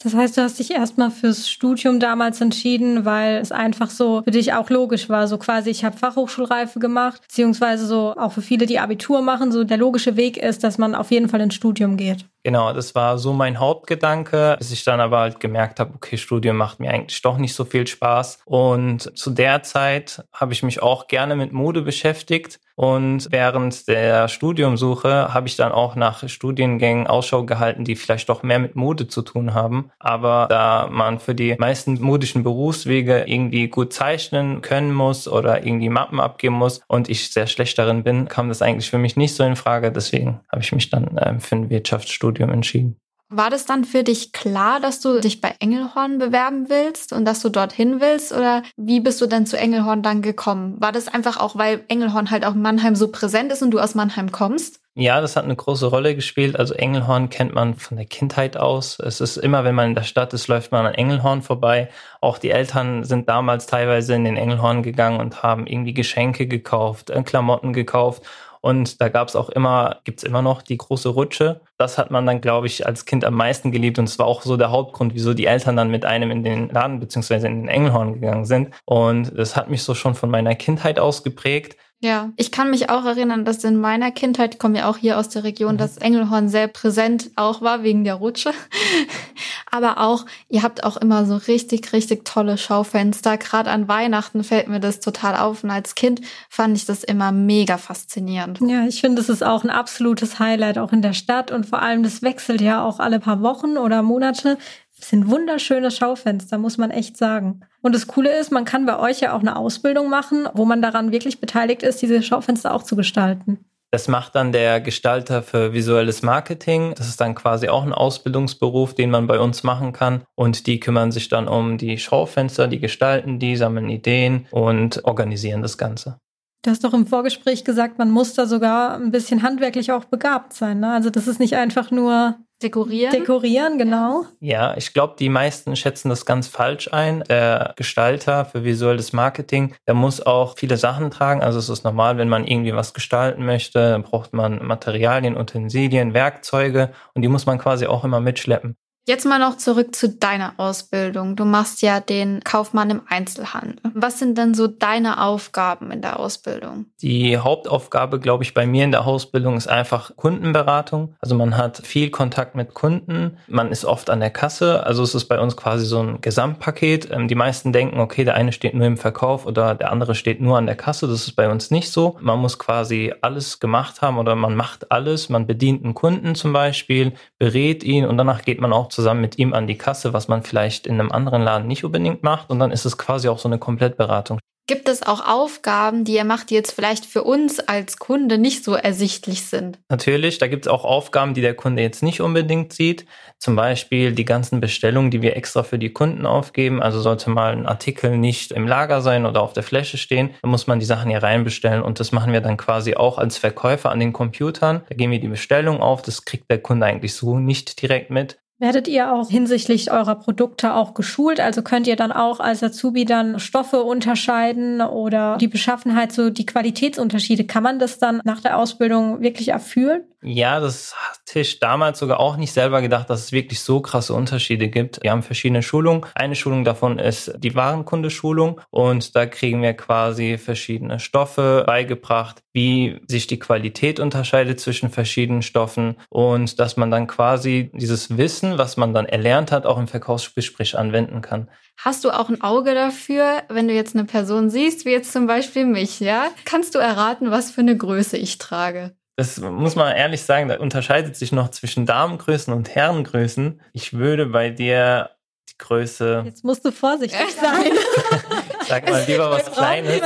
Das 0.02 0.14
heißt, 0.14 0.36
du 0.36 0.42
hast 0.42 0.58
dich 0.58 0.70
erstmal 0.70 1.10
fürs 1.10 1.48
Studium 1.48 2.00
damals 2.00 2.40
entschieden, 2.40 3.04
weil 3.04 3.36
es 3.36 3.52
einfach 3.52 3.90
so 3.90 4.22
für 4.22 4.30
dich 4.30 4.52
auch 4.52 4.68
logisch 4.68 5.08
war. 5.08 5.28
So 5.28 5.38
quasi, 5.38 5.70
ich 5.70 5.84
habe 5.84 5.96
Fachhochschulreife 5.96 6.78
gemacht, 6.78 7.22
beziehungsweise 7.22 7.86
so 7.86 8.14
auch 8.16 8.32
für 8.32 8.42
viele, 8.42 8.66
die 8.66 8.78
Abitur 8.78 9.22
machen, 9.22 9.52
so 9.52 9.64
der 9.64 9.78
logische 9.78 10.16
Weg 10.16 10.36
ist, 10.36 10.64
dass 10.64 10.78
man 10.78 10.94
auf 10.94 11.10
jeden 11.10 11.28
Fall 11.28 11.40
ins 11.40 11.54
Studium 11.54 11.96
geht. 11.96 12.26
Genau, 12.42 12.74
das 12.74 12.94
war 12.94 13.16
so 13.16 13.32
mein 13.32 13.58
Hauptgedanke, 13.58 14.56
bis 14.58 14.70
ich 14.70 14.84
dann 14.84 15.00
aber 15.00 15.20
halt 15.20 15.40
gemerkt 15.40 15.80
habe, 15.80 15.94
okay, 15.94 16.18
Studium 16.18 16.58
macht 16.58 16.78
mir 16.78 16.90
eigentlich 16.90 17.22
doch 17.22 17.38
nicht 17.38 17.54
so 17.54 17.64
viel 17.64 17.86
Spaß. 17.86 18.40
Und 18.44 19.16
zu 19.16 19.30
der 19.30 19.62
Zeit 19.62 20.22
habe 20.30 20.52
ich 20.52 20.62
mich 20.62 20.82
auch 20.82 21.06
gerne 21.06 21.36
mit 21.36 21.52
Mode 21.52 21.80
beschäftigt. 21.80 22.60
Und 22.76 23.28
während 23.30 23.88
der 23.88 24.28
Studiumsuche 24.28 25.32
habe 25.32 25.46
ich 25.46 25.56
dann 25.56 25.72
auch 25.72 25.94
nach 25.94 26.28
Studiengängen 26.28 27.06
Ausschau 27.06 27.44
gehalten, 27.44 27.84
die 27.84 27.96
vielleicht 27.96 28.28
doch 28.28 28.42
mehr 28.42 28.58
mit 28.58 28.74
Mode 28.74 29.06
zu 29.06 29.22
tun 29.22 29.54
haben. 29.54 29.90
Aber 29.98 30.46
da 30.48 30.88
man 30.90 31.20
für 31.20 31.34
die 31.34 31.54
meisten 31.58 32.00
modischen 32.00 32.42
Berufswege 32.42 33.24
irgendwie 33.26 33.68
gut 33.68 33.92
zeichnen 33.92 34.60
können 34.60 34.92
muss 34.92 35.28
oder 35.28 35.64
irgendwie 35.64 35.88
Mappen 35.88 36.20
abgeben 36.20 36.56
muss 36.56 36.80
und 36.88 37.08
ich 37.08 37.30
sehr 37.30 37.46
schlecht 37.46 37.78
darin 37.78 38.02
bin, 38.02 38.28
kam 38.28 38.48
das 38.48 38.62
eigentlich 38.62 38.90
für 38.90 38.98
mich 38.98 39.16
nicht 39.16 39.34
so 39.34 39.44
in 39.44 39.56
Frage. 39.56 39.92
Deswegen 39.92 40.40
habe 40.50 40.62
ich 40.62 40.72
mich 40.72 40.90
dann 40.90 41.18
ähm, 41.24 41.40
für 41.40 41.56
ein 41.56 41.70
Wirtschaftsstudium 41.70 42.50
entschieden. 42.50 42.96
War 43.36 43.50
das 43.50 43.66
dann 43.66 43.84
für 43.84 44.04
dich 44.04 44.30
klar, 44.30 44.78
dass 44.78 45.00
du 45.00 45.20
dich 45.20 45.40
bei 45.40 45.56
Engelhorn 45.58 46.18
bewerben 46.18 46.68
willst 46.68 47.12
und 47.12 47.24
dass 47.24 47.40
du 47.40 47.48
dorthin 47.48 48.00
willst? 48.00 48.32
Oder 48.32 48.62
wie 48.76 49.00
bist 49.00 49.20
du 49.20 49.26
dann 49.26 49.44
zu 49.44 49.58
Engelhorn 49.58 50.04
dann 50.04 50.22
gekommen? 50.22 50.76
War 50.80 50.92
das 50.92 51.08
einfach 51.08 51.38
auch, 51.38 51.56
weil 51.56 51.84
Engelhorn 51.88 52.30
halt 52.30 52.44
auch 52.44 52.54
in 52.54 52.62
Mannheim 52.62 52.94
so 52.94 53.08
präsent 53.08 53.50
ist 53.50 53.60
und 53.60 53.72
du 53.72 53.80
aus 53.80 53.96
Mannheim 53.96 54.30
kommst? 54.30 54.83
Ja, 54.96 55.20
das 55.20 55.34
hat 55.34 55.42
eine 55.44 55.56
große 55.56 55.86
Rolle 55.86 56.14
gespielt. 56.14 56.56
Also 56.56 56.72
Engelhorn 56.74 57.28
kennt 57.28 57.52
man 57.52 57.74
von 57.74 57.96
der 57.96 58.06
Kindheit 58.06 58.56
aus. 58.56 59.00
Es 59.00 59.20
ist 59.20 59.36
immer, 59.36 59.64
wenn 59.64 59.74
man 59.74 59.88
in 59.88 59.94
der 59.96 60.04
Stadt 60.04 60.32
ist, 60.32 60.46
läuft 60.46 60.70
man 60.70 60.86
an 60.86 60.94
Engelhorn 60.94 61.42
vorbei. 61.42 61.88
Auch 62.20 62.38
die 62.38 62.50
Eltern 62.50 63.02
sind 63.02 63.28
damals 63.28 63.66
teilweise 63.66 64.14
in 64.14 64.24
den 64.24 64.36
Engelhorn 64.36 64.84
gegangen 64.84 65.18
und 65.18 65.42
haben 65.42 65.66
irgendwie 65.66 65.94
Geschenke 65.94 66.46
gekauft, 66.46 67.10
äh, 67.10 67.22
Klamotten 67.24 67.72
gekauft. 67.72 68.22
Und 68.60 69.00
da 69.00 69.08
gab 69.08 69.26
es 69.28 69.34
auch 69.36 69.48
immer, 69.50 70.00
gibt's 70.04 70.22
immer 70.22 70.42
noch 70.42 70.62
die 70.62 70.78
große 70.78 71.08
Rutsche. 71.08 71.60
Das 71.76 71.98
hat 71.98 72.12
man 72.12 72.24
dann, 72.24 72.40
glaube 72.40 72.68
ich, 72.68 72.86
als 72.86 73.04
Kind 73.04 73.24
am 73.24 73.34
meisten 73.34 73.72
geliebt. 73.72 73.98
Und 73.98 74.04
es 74.08 74.18
war 74.20 74.26
auch 74.26 74.42
so 74.42 74.56
der 74.56 74.70
Hauptgrund, 74.70 75.12
wieso 75.14 75.34
die 75.34 75.46
Eltern 75.46 75.76
dann 75.76 75.90
mit 75.90 76.04
einem 76.04 76.30
in 76.30 76.44
den 76.44 76.68
Laden 76.70 77.00
beziehungsweise 77.00 77.48
in 77.48 77.62
den 77.62 77.68
Engelhorn 77.68 78.14
gegangen 78.14 78.44
sind. 78.44 78.70
Und 78.84 79.36
das 79.36 79.56
hat 79.56 79.68
mich 79.68 79.82
so 79.82 79.94
schon 79.94 80.14
von 80.14 80.30
meiner 80.30 80.54
Kindheit 80.54 81.00
aus 81.00 81.24
geprägt. 81.24 81.76
Ja, 82.00 82.32
ich 82.36 82.50
kann 82.50 82.70
mich 82.70 82.90
auch 82.90 83.06
erinnern, 83.06 83.46
dass 83.46 83.64
in 83.64 83.78
meiner 83.80 84.10
Kindheit, 84.10 84.54
ich 84.54 84.58
komme 84.60 84.78
ja 84.78 84.90
auch 84.90 84.98
hier 84.98 85.18
aus 85.18 85.30
der 85.30 85.42
Region, 85.42 85.74
Mhm. 85.74 85.78
dass 85.78 85.96
Engelhorn 85.96 86.50
sehr 86.50 86.68
präsent 86.68 87.30
auch 87.36 87.62
war 87.62 87.82
wegen 87.82 88.04
der 88.04 88.14
Rutsche. 88.16 88.50
Aber 89.70 89.98
auch, 90.00 90.26
ihr 90.48 90.62
habt 90.62 90.84
auch 90.84 90.96
immer 90.98 91.24
so 91.26 91.36
richtig, 91.36 91.92
richtig 91.92 92.24
tolle 92.24 92.58
Schaufenster. 92.58 93.38
Gerade 93.38 93.70
an 93.70 93.88
Weihnachten 93.88 94.44
fällt 94.44 94.68
mir 94.68 94.80
das 94.80 95.00
total 95.00 95.34
auf. 95.36 95.64
Und 95.64 95.70
als 95.70 95.94
Kind 95.94 96.20
fand 96.48 96.76
ich 96.76 96.84
das 96.84 97.02
immer 97.02 97.32
mega 97.32 97.78
faszinierend. 97.78 98.60
Ja, 98.60 98.84
ich 98.86 99.00
finde, 99.00 99.20
es 99.20 99.28
ist 99.28 99.42
auch 99.42 99.64
ein 99.64 99.70
absolutes 99.70 100.38
Highlight, 100.38 100.78
auch 100.78 100.92
in 100.92 101.02
der 101.02 101.12
Stadt. 101.14 101.50
Und 101.50 101.66
vor 101.66 101.82
allem, 101.82 102.02
das 102.02 102.22
wechselt 102.22 102.60
ja 102.60 102.84
auch 102.84 103.00
alle 103.00 103.18
paar 103.18 103.40
Wochen 103.42 103.76
oder 103.78 104.02
Monate. 104.02 104.58
Es 105.04 105.10
sind 105.10 105.30
wunderschöne 105.30 105.90
Schaufenster, 105.90 106.56
muss 106.56 106.78
man 106.78 106.90
echt 106.90 107.18
sagen. 107.18 107.60
Und 107.82 107.94
das 107.94 108.06
Coole 108.06 108.34
ist, 108.38 108.50
man 108.50 108.64
kann 108.64 108.86
bei 108.86 108.98
euch 108.98 109.20
ja 109.20 109.36
auch 109.36 109.40
eine 109.40 109.54
Ausbildung 109.54 110.08
machen, 110.08 110.48
wo 110.54 110.64
man 110.64 110.80
daran 110.80 111.12
wirklich 111.12 111.40
beteiligt 111.40 111.82
ist, 111.82 112.00
diese 112.00 112.22
Schaufenster 112.22 112.72
auch 112.72 112.84
zu 112.84 112.96
gestalten. 112.96 113.66
Das 113.90 114.08
macht 114.08 114.34
dann 114.34 114.50
der 114.50 114.80
Gestalter 114.80 115.42
für 115.42 115.74
visuelles 115.74 116.22
Marketing. 116.22 116.94
Das 116.96 117.06
ist 117.06 117.20
dann 117.20 117.34
quasi 117.34 117.68
auch 117.68 117.82
ein 117.82 117.92
Ausbildungsberuf, 117.92 118.94
den 118.94 119.10
man 119.10 119.26
bei 119.26 119.38
uns 119.38 119.62
machen 119.62 119.92
kann. 119.92 120.22
Und 120.36 120.66
die 120.66 120.80
kümmern 120.80 121.12
sich 121.12 121.28
dann 121.28 121.48
um 121.48 121.76
die 121.76 121.98
Schaufenster, 121.98 122.66
die 122.66 122.80
gestalten 122.80 123.38
die, 123.38 123.56
sammeln 123.56 123.90
Ideen 123.90 124.46
und 124.52 125.04
organisieren 125.04 125.60
das 125.60 125.76
Ganze. 125.76 126.16
Du 126.62 126.70
hast 126.70 126.82
doch 126.82 126.94
im 126.94 127.06
Vorgespräch 127.06 127.62
gesagt, 127.62 127.98
man 127.98 128.10
muss 128.10 128.32
da 128.32 128.46
sogar 128.46 128.94
ein 128.94 129.10
bisschen 129.10 129.42
handwerklich 129.42 129.92
auch 129.92 130.06
begabt 130.06 130.54
sein. 130.54 130.80
Ne? 130.80 130.94
Also 130.94 131.10
das 131.10 131.28
ist 131.28 131.40
nicht 131.40 131.56
einfach 131.56 131.90
nur 131.90 132.36
Dekorieren? 132.62 133.12
Dekorieren, 133.12 133.78
genau. 133.78 134.24
Ja, 134.40 134.76
ich 134.76 134.92
glaube, 134.94 135.16
die 135.18 135.28
meisten 135.28 135.76
schätzen 135.76 136.08
das 136.08 136.24
ganz 136.24 136.48
falsch 136.48 136.92
ein. 136.92 137.22
Der 137.28 137.74
Gestalter 137.76 138.44
für 138.44 138.64
visuelles 138.64 139.12
Marketing, 139.12 139.74
der 139.86 139.94
muss 139.94 140.24
auch 140.24 140.56
viele 140.56 140.76
Sachen 140.76 141.10
tragen. 141.10 141.42
Also 141.42 141.58
es 141.58 141.68
ist 141.68 141.84
normal, 141.84 142.16
wenn 142.16 142.28
man 142.28 142.46
irgendwie 142.46 142.74
was 142.74 142.94
gestalten 142.94 143.44
möchte, 143.44 143.90
dann 143.90 144.02
braucht 144.02 144.32
man 144.32 144.64
Materialien, 144.64 145.36
Utensilien, 145.36 146.14
Werkzeuge 146.14 146.90
und 147.14 147.22
die 147.22 147.28
muss 147.28 147.44
man 147.46 147.58
quasi 147.58 147.86
auch 147.86 148.04
immer 148.04 148.20
mitschleppen. 148.20 148.76
Jetzt 149.06 149.26
mal 149.26 149.38
noch 149.38 149.58
zurück 149.58 149.94
zu 149.94 150.08
deiner 150.08 150.54
Ausbildung. 150.56 151.36
Du 151.36 151.44
machst 151.44 151.82
ja 151.82 152.00
den 152.00 152.40
Kaufmann 152.42 152.88
im 152.88 153.02
Einzelhandel. 153.06 153.76
Was 153.92 154.18
sind 154.18 154.38
denn 154.38 154.54
so 154.54 154.66
deine 154.66 155.22
Aufgaben 155.22 155.90
in 155.90 156.00
der 156.00 156.18
Ausbildung? 156.18 156.86
Die 157.02 157.36
Hauptaufgabe, 157.36 158.18
glaube 158.18 158.44
ich, 158.44 158.54
bei 158.54 158.66
mir 158.66 158.82
in 158.82 158.92
der 158.92 159.06
Ausbildung 159.06 159.58
ist 159.58 159.66
einfach 159.66 160.16
Kundenberatung. 160.16 161.16
Also 161.20 161.34
man 161.34 161.58
hat 161.58 161.86
viel 161.86 162.08
Kontakt 162.08 162.54
mit 162.54 162.72
Kunden. 162.72 163.36
Man 163.46 163.70
ist 163.70 163.84
oft 163.84 164.08
an 164.08 164.20
der 164.20 164.30
Kasse. 164.30 164.86
Also 164.86 165.02
es 165.02 165.14
ist 165.14 165.26
bei 165.26 165.38
uns 165.38 165.54
quasi 165.54 165.84
so 165.84 166.00
ein 166.00 166.22
Gesamtpaket. 166.22 167.10
Ähm, 167.10 167.28
die 167.28 167.34
meisten 167.34 167.74
denken, 167.74 168.00
okay, 168.00 168.24
der 168.24 168.36
eine 168.36 168.52
steht 168.52 168.72
nur 168.72 168.86
im 168.86 168.96
Verkauf 168.96 169.44
oder 169.44 169.74
der 169.74 169.92
andere 169.92 170.14
steht 170.14 170.40
nur 170.40 170.56
an 170.56 170.64
der 170.64 170.76
Kasse. 170.76 171.08
Das 171.08 171.26
ist 171.26 171.36
bei 171.36 171.50
uns 171.50 171.70
nicht 171.70 171.90
so. 171.90 172.16
Man 172.22 172.38
muss 172.38 172.58
quasi 172.58 173.12
alles 173.20 173.60
gemacht 173.60 174.00
haben 174.00 174.16
oder 174.16 174.34
man 174.34 174.56
macht 174.56 174.90
alles. 174.90 175.28
Man 175.28 175.46
bedient 175.46 175.84
einen 175.84 175.92
Kunden 175.92 176.34
zum 176.34 176.54
Beispiel, 176.54 177.12
berät 177.38 177.84
ihn 177.84 178.06
und 178.06 178.16
danach 178.16 178.46
geht 178.46 178.62
man 178.62 178.72
auch 178.72 178.93
zusammen 178.94 179.20
mit 179.20 179.38
ihm 179.38 179.52
an 179.52 179.66
die 179.66 179.78
Kasse, 179.78 180.12
was 180.12 180.28
man 180.28 180.42
vielleicht 180.42 180.86
in 180.86 181.00
einem 181.00 181.12
anderen 181.12 181.42
Laden 181.42 181.66
nicht 181.66 181.84
unbedingt 181.84 182.22
macht. 182.22 182.50
Und 182.50 182.58
dann 182.58 182.70
ist 182.70 182.84
es 182.84 182.96
quasi 182.96 183.28
auch 183.28 183.38
so 183.38 183.48
eine 183.48 183.58
Komplettberatung. 183.58 184.38
Gibt 184.66 184.88
es 184.88 185.02
auch 185.02 185.26
Aufgaben, 185.26 186.04
die 186.04 186.14
ihr 186.14 186.24
macht, 186.24 186.48
die 186.48 186.54
jetzt 186.54 186.72
vielleicht 186.72 187.04
für 187.04 187.22
uns 187.22 187.60
als 187.60 187.98
Kunde 187.98 188.38
nicht 188.38 188.64
so 188.64 188.74
ersichtlich 188.74 189.44
sind? 189.44 189.78
Natürlich, 189.90 190.38
da 190.38 190.46
gibt 190.46 190.64
es 190.64 190.72
auch 190.72 190.86
Aufgaben, 190.86 191.34
die 191.34 191.42
der 191.42 191.52
Kunde 191.52 191.82
jetzt 191.82 192.02
nicht 192.02 192.22
unbedingt 192.22 192.72
sieht. 192.72 193.04
Zum 193.38 193.56
Beispiel 193.56 194.12
die 194.12 194.24
ganzen 194.24 194.62
Bestellungen, 194.62 195.10
die 195.10 195.20
wir 195.20 195.36
extra 195.36 195.64
für 195.64 195.78
die 195.78 195.92
Kunden 195.92 196.24
aufgeben. 196.24 196.80
Also 196.80 197.02
sollte 197.02 197.28
mal 197.28 197.52
ein 197.52 197.66
Artikel 197.66 198.16
nicht 198.16 198.52
im 198.52 198.66
Lager 198.66 199.02
sein 199.02 199.26
oder 199.26 199.42
auf 199.42 199.52
der 199.52 199.64
Fläche 199.64 199.98
stehen, 199.98 200.30
dann 200.40 200.50
muss 200.50 200.66
man 200.66 200.80
die 200.80 200.86
Sachen 200.86 201.10
hier 201.10 201.22
reinbestellen. 201.22 201.82
Und 201.82 202.00
das 202.00 202.12
machen 202.12 202.32
wir 202.32 202.40
dann 202.40 202.56
quasi 202.56 202.94
auch 202.94 203.18
als 203.18 203.36
Verkäufer 203.36 203.90
an 203.90 204.00
den 204.00 204.14
Computern. 204.14 204.82
Da 204.88 204.94
geben 204.94 205.12
wir 205.12 205.20
die 205.20 205.28
Bestellung 205.28 205.82
auf. 205.82 206.00
Das 206.00 206.24
kriegt 206.24 206.50
der 206.50 206.62
Kunde 206.62 206.86
eigentlich 206.86 207.14
so 207.14 207.38
nicht 207.38 207.82
direkt 207.82 208.08
mit. 208.08 208.38
Werdet 208.58 208.86
ihr 208.86 209.12
auch 209.12 209.30
hinsichtlich 209.30 209.90
eurer 209.90 210.14
Produkte 210.14 210.74
auch 210.74 210.94
geschult? 210.94 211.40
Also 211.40 211.62
könnt 211.62 211.88
ihr 211.88 211.96
dann 211.96 212.12
auch 212.12 212.38
als 212.38 212.62
Azubi 212.62 213.04
dann 213.04 213.40
Stoffe 213.40 213.82
unterscheiden 213.82 214.80
oder 214.80 215.36
die 215.38 215.48
Beschaffenheit, 215.48 216.12
so 216.12 216.30
die 216.30 216.46
Qualitätsunterschiede? 216.46 217.44
Kann 217.44 217.64
man 217.64 217.80
das 217.80 217.98
dann 217.98 218.20
nach 218.24 218.40
der 218.40 218.56
Ausbildung 218.58 219.20
wirklich 219.20 219.48
erfüllen? 219.48 220.04
Ja, 220.26 220.58
das 220.58 220.94
hatte 220.96 221.40
ich 221.40 221.60
damals 221.60 221.98
sogar 221.98 222.18
auch 222.18 222.38
nicht 222.38 222.52
selber 222.52 222.80
gedacht, 222.80 223.10
dass 223.10 223.24
es 223.24 223.32
wirklich 223.32 223.60
so 223.60 223.80
krasse 223.80 224.14
Unterschiede 224.14 224.68
gibt. 224.68 225.02
Wir 225.02 225.10
haben 225.10 225.22
verschiedene 225.22 225.62
Schulungen. 225.62 226.06
Eine 226.14 226.34
Schulung 226.34 226.64
davon 226.64 226.98
ist 226.98 227.34
die 227.36 227.54
Warenkundeschulung 227.54 228.60
und 228.70 229.14
da 229.14 229.26
kriegen 229.26 229.60
wir 229.60 229.74
quasi 229.74 230.38
verschiedene 230.38 230.98
Stoffe 230.98 231.64
beigebracht, 231.66 232.42
wie 232.54 233.00
sich 233.06 233.26
die 233.26 233.38
Qualität 233.38 234.00
unterscheidet 234.00 234.60
zwischen 234.60 234.88
verschiedenen 234.88 235.42
Stoffen 235.42 235.96
und 236.08 236.58
dass 236.58 236.78
man 236.78 236.90
dann 236.90 237.06
quasi 237.06 237.70
dieses 237.74 238.16
Wissen, 238.16 238.43
was 238.58 238.76
man 238.76 238.94
dann 238.94 239.06
erlernt 239.06 239.52
hat, 239.52 239.66
auch 239.66 239.78
im 239.78 239.88
Verkaufsgespräch 239.88 240.78
anwenden 240.78 241.20
kann. 241.20 241.48
Hast 241.76 242.04
du 242.04 242.10
auch 242.10 242.28
ein 242.28 242.40
Auge 242.40 242.74
dafür, 242.74 243.42
wenn 243.48 243.68
du 243.68 243.74
jetzt 243.74 243.94
eine 243.94 244.04
Person 244.04 244.50
siehst, 244.50 244.84
wie 244.84 244.90
jetzt 244.90 245.12
zum 245.12 245.26
Beispiel 245.26 245.66
mich, 245.66 246.00
ja? 246.00 246.28
Kannst 246.44 246.74
du 246.74 246.78
erraten, 246.78 247.30
was 247.30 247.50
für 247.50 247.62
eine 247.62 247.76
Größe 247.76 248.16
ich 248.16 248.38
trage? 248.38 248.96
Das 249.16 249.38
muss 249.40 249.76
man 249.76 249.94
ehrlich 249.94 250.22
sagen, 250.22 250.48
da 250.48 250.58
unterscheidet 250.58 251.16
sich 251.16 251.30
noch 251.30 251.50
zwischen 251.50 251.86
Damengrößen 251.86 252.52
und 252.52 252.74
Herrengrößen. 252.74 253.60
Ich 253.72 253.92
würde 253.92 254.26
bei 254.26 254.50
dir 254.50 255.10
die 255.48 255.58
Größe. 255.58 256.22
Jetzt 256.24 256.44
musst 256.44 256.64
du 256.64 256.72
vorsichtig 256.72 257.32
sein. 257.40 257.72
Sag 258.68 258.88
mal 258.90 259.04
lieber 259.06 259.30
was 259.30 259.52
Kleines. 259.52 260.00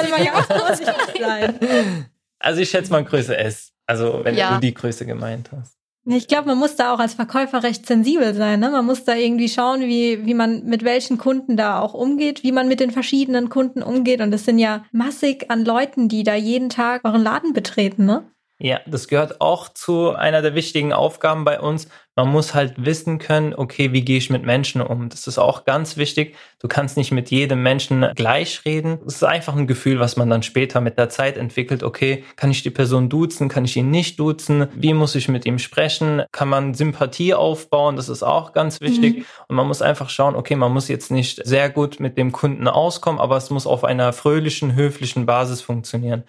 Also 2.38 2.60
ich 2.60 2.70
schätze 2.70 2.92
mal 2.92 3.04
Größe 3.04 3.36
S. 3.36 3.72
Also 3.86 4.20
wenn 4.24 4.36
ja. 4.36 4.54
du 4.54 4.60
die 4.60 4.74
Größe 4.74 5.06
gemeint 5.06 5.50
hast. 5.52 5.77
Ich 6.10 6.26
glaube, 6.26 6.48
man 6.48 6.58
muss 6.58 6.74
da 6.74 6.94
auch 6.94 7.00
als 7.00 7.12
Verkäufer 7.12 7.62
recht 7.62 7.86
sensibel 7.86 8.32
sein. 8.32 8.60
Ne? 8.60 8.70
Man 8.70 8.86
muss 8.86 9.04
da 9.04 9.14
irgendwie 9.14 9.48
schauen, 9.48 9.80
wie, 9.80 10.24
wie 10.24 10.32
man 10.32 10.64
mit 10.64 10.82
welchen 10.82 11.18
Kunden 11.18 11.56
da 11.58 11.80
auch 11.80 11.92
umgeht, 11.92 12.42
wie 12.42 12.52
man 12.52 12.66
mit 12.66 12.80
den 12.80 12.90
verschiedenen 12.90 13.50
Kunden 13.50 13.82
umgeht. 13.82 14.22
Und 14.22 14.32
es 14.32 14.46
sind 14.46 14.58
ja 14.58 14.84
massig 14.90 15.50
an 15.50 15.66
Leuten, 15.66 16.08
die 16.08 16.22
da 16.22 16.34
jeden 16.34 16.70
Tag 16.70 17.04
euren 17.04 17.22
Laden 17.22 17.52
betreten. 17.52 18.06
Ne? 18.06 18.24
Ja, 18.58 18.80
das 18.86 19.06
gehört 19.06 19.42
auch 19.42 19.68
zu 19.68 20.10
einer 20.14 20.40
der 20.40 20.54
wichtigen 20.54 20.94
Aufgaben 20.94 21.44
bei 21.44 21.60
uns. 21.60 21.88
Man 22.18 22.32
muss 22.32 22.52
halt 22.52 22.84
wissen 22.84 23.20
können, 23.20 23.54
okay, 23.54 23.92
wie 23.92 24.02
gehe 24.02 24.18
ich 24.18 24.28
mit 24.28 24.42
Menschen 24.42 24.80
um? 24.80 25.08
Das 25.08 25.28
ist 25.28 25.38
auch 25.38 25.64
ganz 25.64 25.96
wichtig. 25.96 26.34
Du 26.58 26.66
kannst 26.66 26.96
nicht 26.96 27.12
mit 27.12 27.30
jedem 27.30 27.62
Menschen 27.62 28.04
gleich 28.16 28.64
reden. 28.64 28.98
Es 29.06 29.14
ist 29.14 29.22
einfach 29.22 29.54
ein 29.54 29.68
Gefühl, 29.68 30.00
was 30.00 30.16
man 30.16 30.28
dann 30.28 30.42
später 30.42 30.80
mit 30.80 30.98
der 30.98 31.10
Zeit 31.10 31.36
entwickelt. 31.36 31.84
Okay, 31.84 32.24
kann 32.34 32.50
ich 32.50 32.64
die 32.64 32.70
Person 32.70 33.08
duzen? 33.08 33.48
Kann 33.48 33.64
ich 33.64 33.76
ihn 33.76 33.92
nicht 33.92 34.18
duzen? 34.18 34.66
Wie 34.74 34.94
muss 34.94 35.14
ich 35.14 35.28
mit 35.28 35.46
ihm 35.46 35.60
sprechen? 35.60 36.24
Kann 36.32 36.48
man 36.48 36.74
Sympathie 36.74 37.34
aufbauen? 37.34 37.94
Das 37.94 38.08
ist 38.08 38.24
auch 38.24 38.52
ganz 38.52 38.80
wichtig. 38.80 39.18
Mhm. 39.18 39.24
Und 39.46 39.54
man 39.54 39.68
muss 39.68 39.80
einfach 39.80 40.10
schauen, 40.10 40.34
okay, 40.34 40.56
man 40.56 40.72
muss 40.72 40.88
jetzt 40.88 41.12
nicht 41.12 41.46
sehr 41.46 41.70
gut 41.70 42.00
mit 42.00 42.18
dem 42.18 42.32
Kunden 42.32 42.66
auskommen, 42.66 43.20
aber 43.20 43.36
es 43.36 43.50
muss 43.50 43.64
auf 43.64 43.84
einer 43.84 44.12
fröhlichen, 44.12 44.74
höflichen 44.74 45.24
Basis 45.24 45.60
funktionieren. 45.60 46.24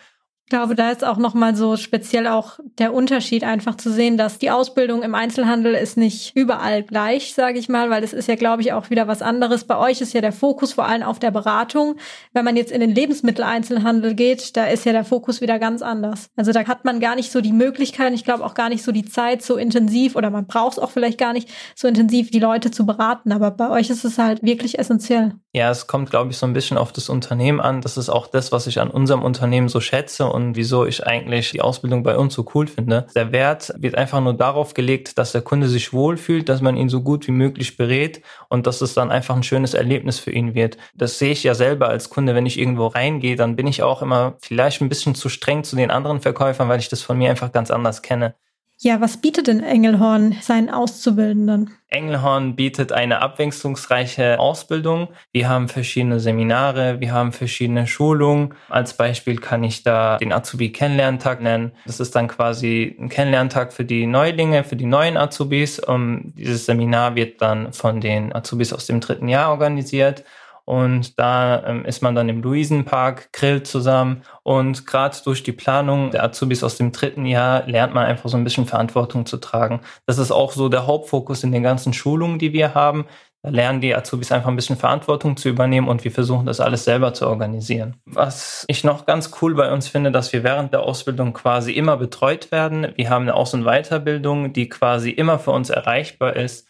Ich 0.50 0.58
glaube, 0.58 0.74
da 0.74 0.90
ist 0.90 1.06
auch 1.06 1.18
nochmal 1.18 1.56
so 1.56 1.78
speziell 1.78 2.26
auch 2.26 2.60
der 2.80 2.92
Unterschied 2.92 3.44
einfach 3.44 3.76
zu 3.76 3.92
sehen, 3.92 4.18
dass 4.18 4.40
die 4.40 4.50
Ausbildung 4.50 5.04
im 5.04 5.14
Einzelhandel 5.14 5.76
ist 5.76 5.96
nicht 5.96 6.36
überall 6.36 6.82
gleich, 6.82 7.36
sage 7.36 7.60
ich 7.60 7.70
mal, 7.70 7.92
weil 7.92 8.04
es 8.04 8.14
ist 8.14 8.28
ja, 8.28 8.34
glaube 8.34 8.64
ich, 8.64 8.74
auch 8.74 8.90
wieder 8.90 9.08
was 9.08 9.22
anderes. 9.22 9.66
Bei 9.66 9.78
euch 9.78 10.02
ist 10.02 10.12
ja 10.16 10.22
der 10.22 10.32
Fokus 10.32 10.74
vor 10.74 10.88
allem 10.88 11.04
auf 11.04 11.20
der 11.20 11.30
Beratung. 11.30 11.98
Wenn 12.34 12.46
man 12.46 12.56
jetzt 12.56 12.72
in 12.72 12.80
den 12.80 12.96
Lebensmitteleinzelhandel 12.96 14.16
geht, 14.16 14.58
da 14.58 14.66
ist 14.66 14.88
ja 14.88 14.92
der 14.92 15.06
Fokus 15.06 15.40
wieder 15.40 15.60
ganz 15.60 15.84
anders. 15.84 16.32
Also 16.36 16.52
da 16.52 16.66
hat 16.66 16.84
man 16.84 17.00
gar 17.00 17.16
nicht 17.16 17.32
so 17.32 17.42
die 17.42 17.54
Möglichkeit, 17.54 18.12
ich 18.14 18.24
glaube 18.24 18.44
auch 18.44 18.56
gar 18.56 18.70
nicht 18.70 18.84
so 18.84 18.92
die 18.92 19.06
Zeit, 19.06 19.44
so 19.44 19.56
intensiv 19.56 20.16
oder 20.16 20.32
man 20.32 20.48
braucht 20.48 20.74
es 20.74 20.80
auch 20.80 20.90
vielleicht 20.90 21.20
gar 21.20 21.34
nicht 21.34 21.48
so 21.76 21.88
intensiv, 21.88 22.32
die 22.32 22.40
Leute 22.40 22.72
zu 22.72 22.88
beraten. 22.88 23.32
Aber 23.34 23.52
bei 23.52 23.70
euch 23.70 23.92
ist 23.92 24.04
es 24.04 24.18
halt 24.18 24.42
wirklich 24.42 24.80
essentiell. 24.80 25.36
Ja, 25.54 25.70
es 25.70 25.86
kommt, 25.86 26.10
glaube 26.10 26.32
ich, 26.32 26.38
so 26.38 26.48
ein 26.48 26.54
bisschen 26.54 26.80
auf 26.80 26.92
das 26.92 27.10
Unternehmen 27.10 27.60
an. 27.60 27.82
Das 27.82 27.98
ist 27.98 28.10
auch 28.10 28.26
das, 28.26 28.52
was 28.52 28.66
ich 28.66 28.80
an 28.80 28.90
unserem 28.90 29.22
Unternehmen 29.22 29.70
so 29.70 29.80
schätze 29.80 30.26
und 30.26 30.39
wieso 30.56 30.86
ich 30.86 31.06
eigentlich 31.06 31.52
die 31.52 31.62
Ausbildung 31.62 32.04
bei 32.04 32.18
uns 32.18 32.34
so 32.34 32.46
cool 32.54 32.68
finde. 32.68 33.08
Der 33.16 33.32
Wert 33.32 33.74
wird 33.78 33.96
einfach 33.96 34.22
nur 34.22 34.34
darauf 34.34 34.74
gelegt, 34.74 35.18
dass 35.18 35.32
der 35.32 35.42
Kunde 35.42 35.68
sich 35.68 35.94
wohlfühlt, 35.94 36.50
dass 36.50 36.62
man 36.62 36.78
ihn 36.78 36.90
so 36.90 37.02
gut 37.02 37.28
wie 37.28 37.32
möglich 37.32 37.78
berät 37.78 38.22
und 38.50 38.68
dass 38.68 38.82
es 38.82 38.94
dann 38.94 39.12
einfach 39.12 39.36
ein 39.36 39.44
schönes 39.44 39.74
Erlebnis 39.74 40.20
für 40.20 40.32
ihn 40.32 40.56
wird. 40.56 40.78
Das 40.96 41.20
sehe 41.20 41.32
ich 41.32 41.44
ja 41.44 41.54
selber 41.54 41.90
als 41.90 42.10
Kunde, 42.10 42.36
wenn 42.36 42.46
ich 42.46 42.60
irgendwo 42.60 42.88
reingehe, 42.88 43.36
dann 43.36 43.56
bin 43.56 43.68
ich 43.68 43.84
auch 43.84 44.02
immer 44.02 44.36
vielleicht 44.42 44.82
ein 44.82 44.90
bisschen 44.90 45.16
zu 45.16 45.30
streng 45.30 45.64
zu 45.64 45.76
den 45.76 45.92
anderen 45.92 46.22
Verkäufern, 46.22 46.70
weil 46.70 46.80
ich 46.80 46.90
das 46.90 47.02
von 47.02 47.18
mir 47.18 47.30
einfach 47.30 47.52
ganz 47.52 47.72
anders 47.72 48.02
kenne. 48.02 48.36
Ja, 48.82 49.02
was 49.02 49.18
bietet 49.18 49.48
denn 49.48 49.62
Engelhorn 49.62 50.38
seinen 50.42 50.70
Auszubildenden? 50.70 51.72
Engelhorn 51.90 52.56
bietet 52.56 52.94
eine 52.94 53.22
abwechslungsreiche 53.22 54.40
Ausbildung. 54.40 55.10
Wir 55.34 55.50
haben 55.50 55.68
verschiedene 55.68 56.22
Seminare, 56.22 57.02
wir 57.02 57.12
haben 57.12 57.34
verschiedene 57.34 57.88
Schulungen. 57.88 58.54
Als 58.70 58.94
Beispiel 58.94 59.36
kann 59.36 59.66
ich 59.66 59.84
da 59.84 60.18
den 60.18 60.32
Azubi 60.32 60.72
Kennenlerntag 60.72 61.42
nennen. 61.42 61.74
Das 61.86 62.00
ist 62.00 62.16
dann 62.16 62.30
quasi 62.30 62.96
ein 62.98 63.10
Kennenlerntag 63.10 63.74
für 63.74 63.84
die 63.84 64.06
Neulinge, 64.06 64.64
für 64.64 64.78
die 64.78 64.86
neuen 64.86 65.18
Azubis. 65.18 65.80
Um, 65.80 66.34
dieses 66.38 66.66
Seminar 66.66 67.16
wird 67.16 67.42
dann 67.42 67.74
von 67.74 68.00
den 68.00 68.34
Azubis 68.34 68.72
aus 68.72 68.86
dem 68.86 69.02
dritten 69.02 69.28
Jahr 69.28 69.50
organisiert. 69.52 70.24
Und 70.70 71.18
da 71.18 71.66
ähm, 71.66 71.84
ist 71.84 72.04
man 72.04 72.14
dann 72.14 72.30
im 72.30 72.44
Luisenpark, 72.44 73.34
grillt 73.34 73.66
zusammen. 73.66 74.22
Und 74.44 74.86
gerade 74.86 75.18
durch 75.26 75.42
die 75.42 75.52
Planung 75.52 76.12
der 76.12 76.24
Azubis 76.24 76.64
aus 76.64 76.78
dem 76.78 76.92
dritten 76.92 77.26
Jahr 77.26 77.66
lernt 77.66 77.96
man 77.96 78.06
einfach 78.06 78.30
so 78.30 78.38
ein 78.38 78.44
bisschen 78.44 78.68
Verantwortung 78.68 79.26
zu 79.26 79.38
tragen. 79.38 79.82
Das 80.06 80.20
ist 80.20 80.30
auch 80.30 80.52
so 80.52 80.70
der 80.70 80.86
Hauptfokus 80.86 81.44
in 81.44 81.52
den 81.52 81.64
ganzen 81.64 81.92
Schulungen, 81.92 82.38
die 82.38 82.54
wir 82.54 82.76
haben. 82.76 83.08
Da 83.42 83.50
lernen 83.50 83.82
die 83.82 83.96
Azubis 83.96 84.32
einfach 84.32 84.50
ein 84.50 84.56
bisschen 84.56 84.78
Verantwortung 84.78 85.38
zu 85.38 85.50
übernehmen 85.50 85.88
und 85.88 86.04
wir 86.04 86.12
versuchen 86.12 86.46
das 86.46 86.60
alles 86.60 86.84
selber 86.84 87.16
zu 87.16 87.26
organisieren. 87.26 87.96
Was 88.06 88.66
ich 88.68 88.84
noch 88.84 89.08
ganz 89.08 89.32
cool 89.42 89.56
bei 89.56 89.74
uns 89.74 89.88
finde, 89.88 90.12
dass 90.12 90.32
wir 90.34 90.44
während 90.44 90.72
der 90.72 90.84
Ausbildung 90.84 91.34
quasi 91.34 91.72
immer 91.72 91.98
betreut 91.98 92.52
werden. 92.52 92.94
Wir 92.96 93.10
haben 93.10 93.24
eine 93.24 93.34
Aus- 93.34 93.56
und 93.56 93.64
Weiterbildung, 93.64 94.54
die 94.54 94.70
quasi 94.70 95.10
immer 95.10 95.40
für 95.40 95.50
uns 95.50 95.72
erreichbar 95.72 96.36
ist. 96.36 96.68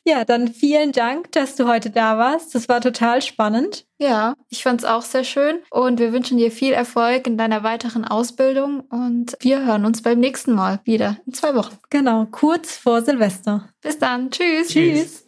ja, 0.06 0.24
dann 0.24 0.48
vielen 0.48 0.92
Dank, 0.92 1.32
dass 1.32 1.56
du 1.56 1.66
heute 1.66 1.90
da 1.90 2.16
warst. 2.16 2.54
Das 2.54 2.68
war 2.68 2.80
total 2.80 3.22
spannend. 3.22 3.86
Ja, 3.98 4.34
ich 4.48 4.62
fand 4.62 4.82
es 4.82 4.86
auch 4.86 5.02
sehr 5.02 5.24
schön 5.24 5.58
und 5.70 5.98
wir 5.98 6.12
wünschen 6.12 6.38
dir 6.38 6.52
viel 6.52 6.72
Erfolg 6.72 7.26
in 7.26 7.36
deiner 7.36 7.64
weiteren 7.64 8.04
Ausbildung 8.04 8.80
und 8.80 9.36
wir 9.40 9.64
hören 9.64 9.84
uns 9.84 10.02
beim 10.02 10.20
nächsten 10.20 10.52
Mal 10.52 10.80
wieder 10.84 11.16
in 11.26 11.32
zwei 11.32 11.54
Wochen. 11.54 11.76
Genau, 11.90 12.26
kurz 12.30 12.76
vor 12.76 13.02
Silvester. 13.02 13.68
Bis 13.82 13.98
dann. 13.98 14.30
Tschüss. 14.30 14.68
Tschüss. 14.68 15.25